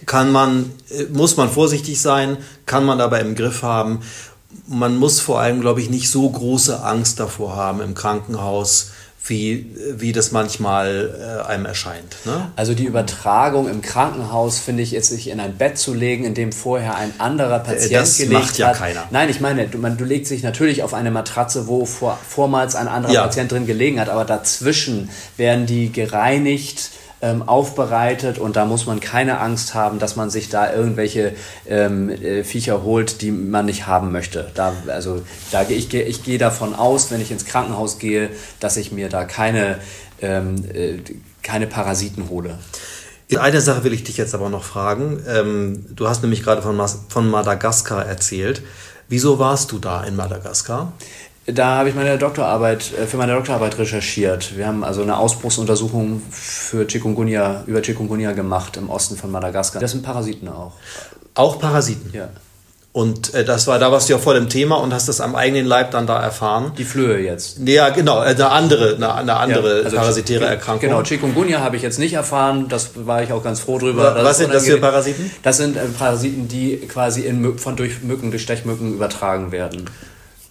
kann 0.05 0.31
man, 0.31 0.71
äh, 0.91 1.05
muss 1.13 1.37
man 1.37 1.51
vorsichtig 1.51 2.01
sein, 2.01 2.37
kann 2.67 2.85
man 2.85 3.01
aber 3.01 3.21
im 3.21 3.35
Griff 3.35 3.63
haben 3.63 4.01
man 4.67 4.97
muss 4.97 5.21
vor 5.21 5.41
allem, 5.41 5.61
glaube 5.61 5.81
ich, 5.81 5.91
nicht 5.91 6.11
so 6.11 6.29
große 6.29 6.83
Angst 6.83 7.21
davor 7.21 7.57
haben 7.57 7.81
im 7.81 7.95
Krankenhaus, 7.95 8.93
wie, 9.29 9.75
wie 9.97 10.13
das 10.13 10.31
manchmal 10.31 11.43
äh, 11.45 11.49
einem 11.49 11.67
erscheint. 11.67 12.17
Ne? 12.25 12.51
Also 12.57 12.75
die 12.75 12.85
Übertragung 12.85 13.69
im 13.69 13.83
Krankenhaus, 13.83 14.59
finde 14.59 14.83
ich, 14.83 14.93
jetzt 14.93 15.09
sich 15.09 15.31
in 15.31 15.41
ein 15.41 15.57
Bett 15.57 15.79
zu 15.79 15.95
legen, 15.95 16.25
in 16.25 16.35
dem 16.35 16.53
vorher 16.53 16.97
ein 16.97 17.13
anderer 17.19 17.57
äh, 17.57 17.65
Patient 17.65 17.93
das 17.93 18.19
gelegt 18.19 18.33
macht 18.33 18.59
ja 18.59 18.69
hat. 18.69 18.79
keiner. 18.79 19.05
Nein, 19.11 19.29
ich 19.29 19.41
meine, 19.41 19.67
du, 19.67 19.79
man, 19.79 19.97
du 19.97 20.05
legst 20.05 20.31
dich 20.31 20.43
natürlich 20.43 20.83
auf 20.83 20.95
eine 20.95 21.11
Matratze, 21.11 21.67
wo 21.67 21.85
vor, 21.85 22.19
vormals 22.29 22.77
ein 22.77 22.89
anderer 22.89 23.13
ja. 23.13 23.23
Patient 23.23 23.51
drin 23.51 23.67
gelegen 23.67 24.01
hat, 24.01 24.09
aber 24.09 24.25
dazwischen 24.25 25.11
werden 25.37 25.67
die 25.67 25.91
gereinigt, 25.91 26.91
ähm, 27.27 27.43
aufbereitet 27.49 28.39
und 28.39 28.57
da 28.57 28.65
muss 28.65 28.87
man 28.87 29.01
keine 29.01 29.41
Angst 29.41 29.75
haben, 29.75 29.99
dass 29.99 30.15
man 30.15 30.31
sich 30.31 30.49
da 30.49 30.73
irgendwelche 30.73 31.35
ähm, 31.67 32.09
äh, 32.09 32.45
Viecher 32.45 32.83
holt, 32.85 33.21
die 33.21 33.33
man 33.33 33.67
nicht 33.67 33.87
haben 33.87 34.13
möchte. 34.13 34.51
Da, 34.55 34.73
also 34.87 35.23
da, 35.51 35.63
ich, 35.69 35.93
ich 35.93 36.23
gehe 36.23 36.39
davon 36.39 36.75
aus, 36.75 37.11
wenn 37.11 37.21
ich 37.21 37.31
ins 37.31 37.45
Krankenhaus 37.45 37.99
gehe, 37.99 38.31
dass 38.61 38.77
ich 38.77 38.93
mir 38.93 39.09
da 39.09 39.25
keine, 39.25 39.79
ähm, 40.23 40.65
äh, 40.73 40.99
keine 41.43 41.67
Parasiten 41.67 42.29
hole. 42.29 42.59
Eine 43.37 43.61
Sache 43.61 43.83
will 43.83 43.93
ich 43.93 44.05
dich 44.05 44.19
jetzt 44.19 44.35
aber 44.37 44.51
noch 44.51 44.63
fragen. 44.63 45.21
Ähm, 45.29 45.85
du 45.91 46.09
hast 46.09 46.23
nämlich 46.23 46.45
gerade 46.45 46.63
von, 46.63 46.81
von 47.09 47.29
Madagaskar 47.29 48.07
erzählt. 48.07 48.63
Wieso 49.09 49.39
warst 49.39 49.73
du 49.73 49.79
da 49.79 50.05
in 50.05 50.15
Madagaskar? 50.15 50.93
Da 51.47 51.77
habe 51.77 51.89
ich 51.89 51.95
meine 51.95 52.19
Doktorarbeit, 52.19 52.93
äh, 52.93 53.07
für 53.07 53.17
meine 53.17 53.35
Doktorarbeit 53.35 53.79
recherchiert. 53.79 54.57
Wir 54.57 54.67
haben 54.67 54.83
also 54.83 55.03
eine 55.03 55.17
Ausbruchsuntersuchung 55.17 56.23
für 56.31 56.87
Chikungunya, 56.87 57.63
über 57.67 57.83
Chikungunya 57.83 58.33
gemacht 58.33 58.77
im 58.77 58.91
Osten 58.91 59.17
von 59.17 59.31
Madagaskar. 59.31 59.81
Das 59.81 59.93
sind 59.93 60.03
Parasiten 60.03 60.49
auch. 60.49 60.73
Auch 61.35 61.59
Parasiten? 61.61 62.11
Ja. 62.13 62.31
Und 62.97 63.35
äh, 63.35 63.45
das 63.45 63.67
war, 63.67 63.79
da 63.79 63.93
warst 63.93 64.09
du 64.09 64.15
ja 64.15 64.19
vor 64.19 64.33
dem 64.33 64.49
Thema 64.49 64.77
und 64.77 64.95
hast 64.95 65.07
das 65.07 65.21
am 65.21 65.37
eigenen 65.37 65.67
Leib 65.67 65.91
dann 65.91 66.07
da 66.07 66.19
erfahren. 66.21 66.73
Die 66.79 66.85
Flöhe 66.85 67.19
jetzt. 67.19 67.59
Ja, 67.63 67.91
genau, 67.91 68.23
äh, 68.23 68.29
eine 68.29 68.51
andere, 68.51 68.97
eine, 68.97 69.15
eine 69.15 69.37
andere 69.37 69.81
ja, 69.81 69.85
also 69.85 69.97
parasitäre 69.99 70.47
Erkrankung. 70.47 70.89
Genau, 70.89 71.03
Chikungunya 71.03 71.61
habe 71.61 71.77
ich 71.77 71.83
jetzt 71.83 71.99
nicht 71.99 72.15
erfahren, 72.15 72.69
das 72.71 72.93
war 72.95 73.23
ich 73.23 73.33
auch 73.33 73.45
ganz 73.45 73.61
froh 73.61 73.79
drüber. 73.79 74.15
Was, 74.15 74.25
was 74.25 74.39
sind 74.39 74.55
das 74.55 74.65
für 74.65 74.79
Parasiten? 74.79 75.31
Das 75.43 75.59
sind 75.59 75.77
Parasiten, 75.99 76.49
die 76.49 76.79
quasi 76.89 77.21
in, 77.21 77.59
von 77.59 77.77
durch 77.77 78.03
Mücken, 78.03 78.31
durch 78.31 78.43
Stechmücken 78.43 78.95
übertragen 78.95 79.53
werden. 79.53 79.85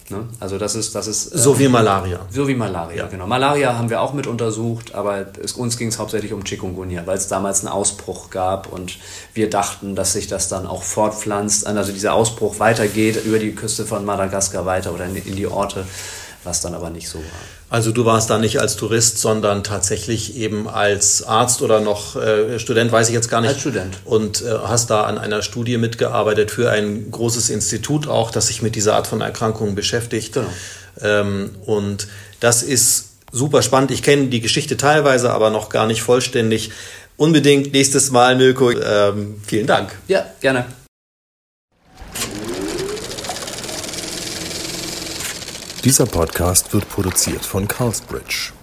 Ne? 0.08 0.28
Also 0.38 0.56
das 0.56 0.74
ist, 0.74 0.94
das 0.94 1.06
ist 1.08 1.34
äh, 1.34 1.38
so 1.38 1.58
wie 1.58 1.68
Malaria. 1.68 2.20
So 2.30 2.46
wie 2.46 2.54
Malaria, 2.54 3.04
ja. 3.04 3.06
genau. 3.08 3.26
Malaria 3.26 3.76
haben 3.76 3.90
wir 3.90 4.00
auch 4.00 4.12
mit 4.12 4.26
untersucht, 4.26 4.94
aber 4.94 5.26
es, 5.42 5.52
uns 5.54 5.76
ging 5.76 5.88
es 5.88 5.98
hauptsächlich 5.98 6.32
um 6.32 6.44
Chikungunya, 6.44 7.02
weil 7.06 7.16
es 7.16 7.26
damals 7.28 7.60
einen 7.60 7.72
Ausbruch 7.72 8.30
gab 8.30 8.72
und 8.72 8.98
wir 9.34 9.50
dachten, 9.50 9.96
dass 9.96 10.12
sich 10.12 10.28
das 10.28 10.48
dann 10.48 10.66
auch 10.66 10.82
fortpflanzt, 10.82 11.66
also 11.66 11.92
dieser 11.92 12.14
Ausbruch 12.14 12.60
weitergeht 12.60 13.24
über 13.24 13.38
die 13.38 13.54
Küste 13.54 13.84
von 13.84 14.04
Madagaskar 14.04 14.64
weiter 14.64 14.94
oder 14.94 15.06
in, 15.06 15.16
in 15.16 15.34
die 15.34 15.46
Orte, 15.46 15.84
was 16.46 16.60
dann 16.60 16.74
aber 16.74 16.90
nicht 16.90 17.08
so 17.08 17.18
war. 17.18 17.24
Also 17.68 17.90
du 17.90 18.04
warst 18.04 18.30
da 18.30 18.38
nicht 18.38 18.60
als 18.60 18.76
Tourist, 18.76 19.18
sondern 19.18 19.64
tatsächlich 19.64 20.36
eben 20.36 20.68
als 20.68 21.22
Arzt 21.24 21.62
oder 21.62 21.80
noch 21.80 22.16
äh, 22.16 22.58
Student, 22.58 22.92
weiß 22.92 23.08
ich 23.08 23.14
jetzt 23.14 23.28
gar 23.28 23.40
nicht. 23.40 23.50
Als 23.50 23.60
Student. 23.60 23.98
Und 24.04 24.42
äh, 24.42 24.50
hast 24.64 24.88
da 24.90 25.02
an 25.02 25.18
einer 25.18 25.42
Studie 25.42 25.76
mitgearbeitet 25.76 26.50
für 26.50 26.70
ein 26.70 27.10
großes 27.10 27.50
Institut 27.50 28.06
auch, 28.06 28.30
das 28.30 28.46
sich 28.46 28.62
mit 28.62 28.76
dieser 28.76 28.94
Art 28.94 29.06
von 29.06 29.20
Erkrankungen 29.20 29.74
beschäftigt. 29.74 30.34
Genau. 30.34 30.46
Ähm, 31.02 31.50
und 31.66 32.06
das 32.40 32.62
ist 32.62 33.10
super 33.32 33.62
spannend. 33.62 33.90
Ich 33.90 34.02
kenne 34.02 34.28
die 34.28 34.40
Geschichte 34.40 34.76
teilweise, 34.76 35.32
aber 35.32 35.50
noch 35.50 35.68
gar 35.68 35.86
nicht 35.86 36.02
vollständig. 36.02 36.70
Unbedingt 37.16 37.72
nächstes 37.72 38.10
Mal, 38.10 38.36
Milko. 38.36 38.70
Ähm, 38.70 39.40
vielen 39.44 39.66
Dank. 39.66 39.90
Ja, 40.06 40.26
gerne. 40.40 40.66
Dieser 45.86 46.04
Podcast 46.04 46.74
wird 46.74 46.88
produziert 46.88 47.44
von 47.44 47.68
Carlsbridge. 47.68 48.55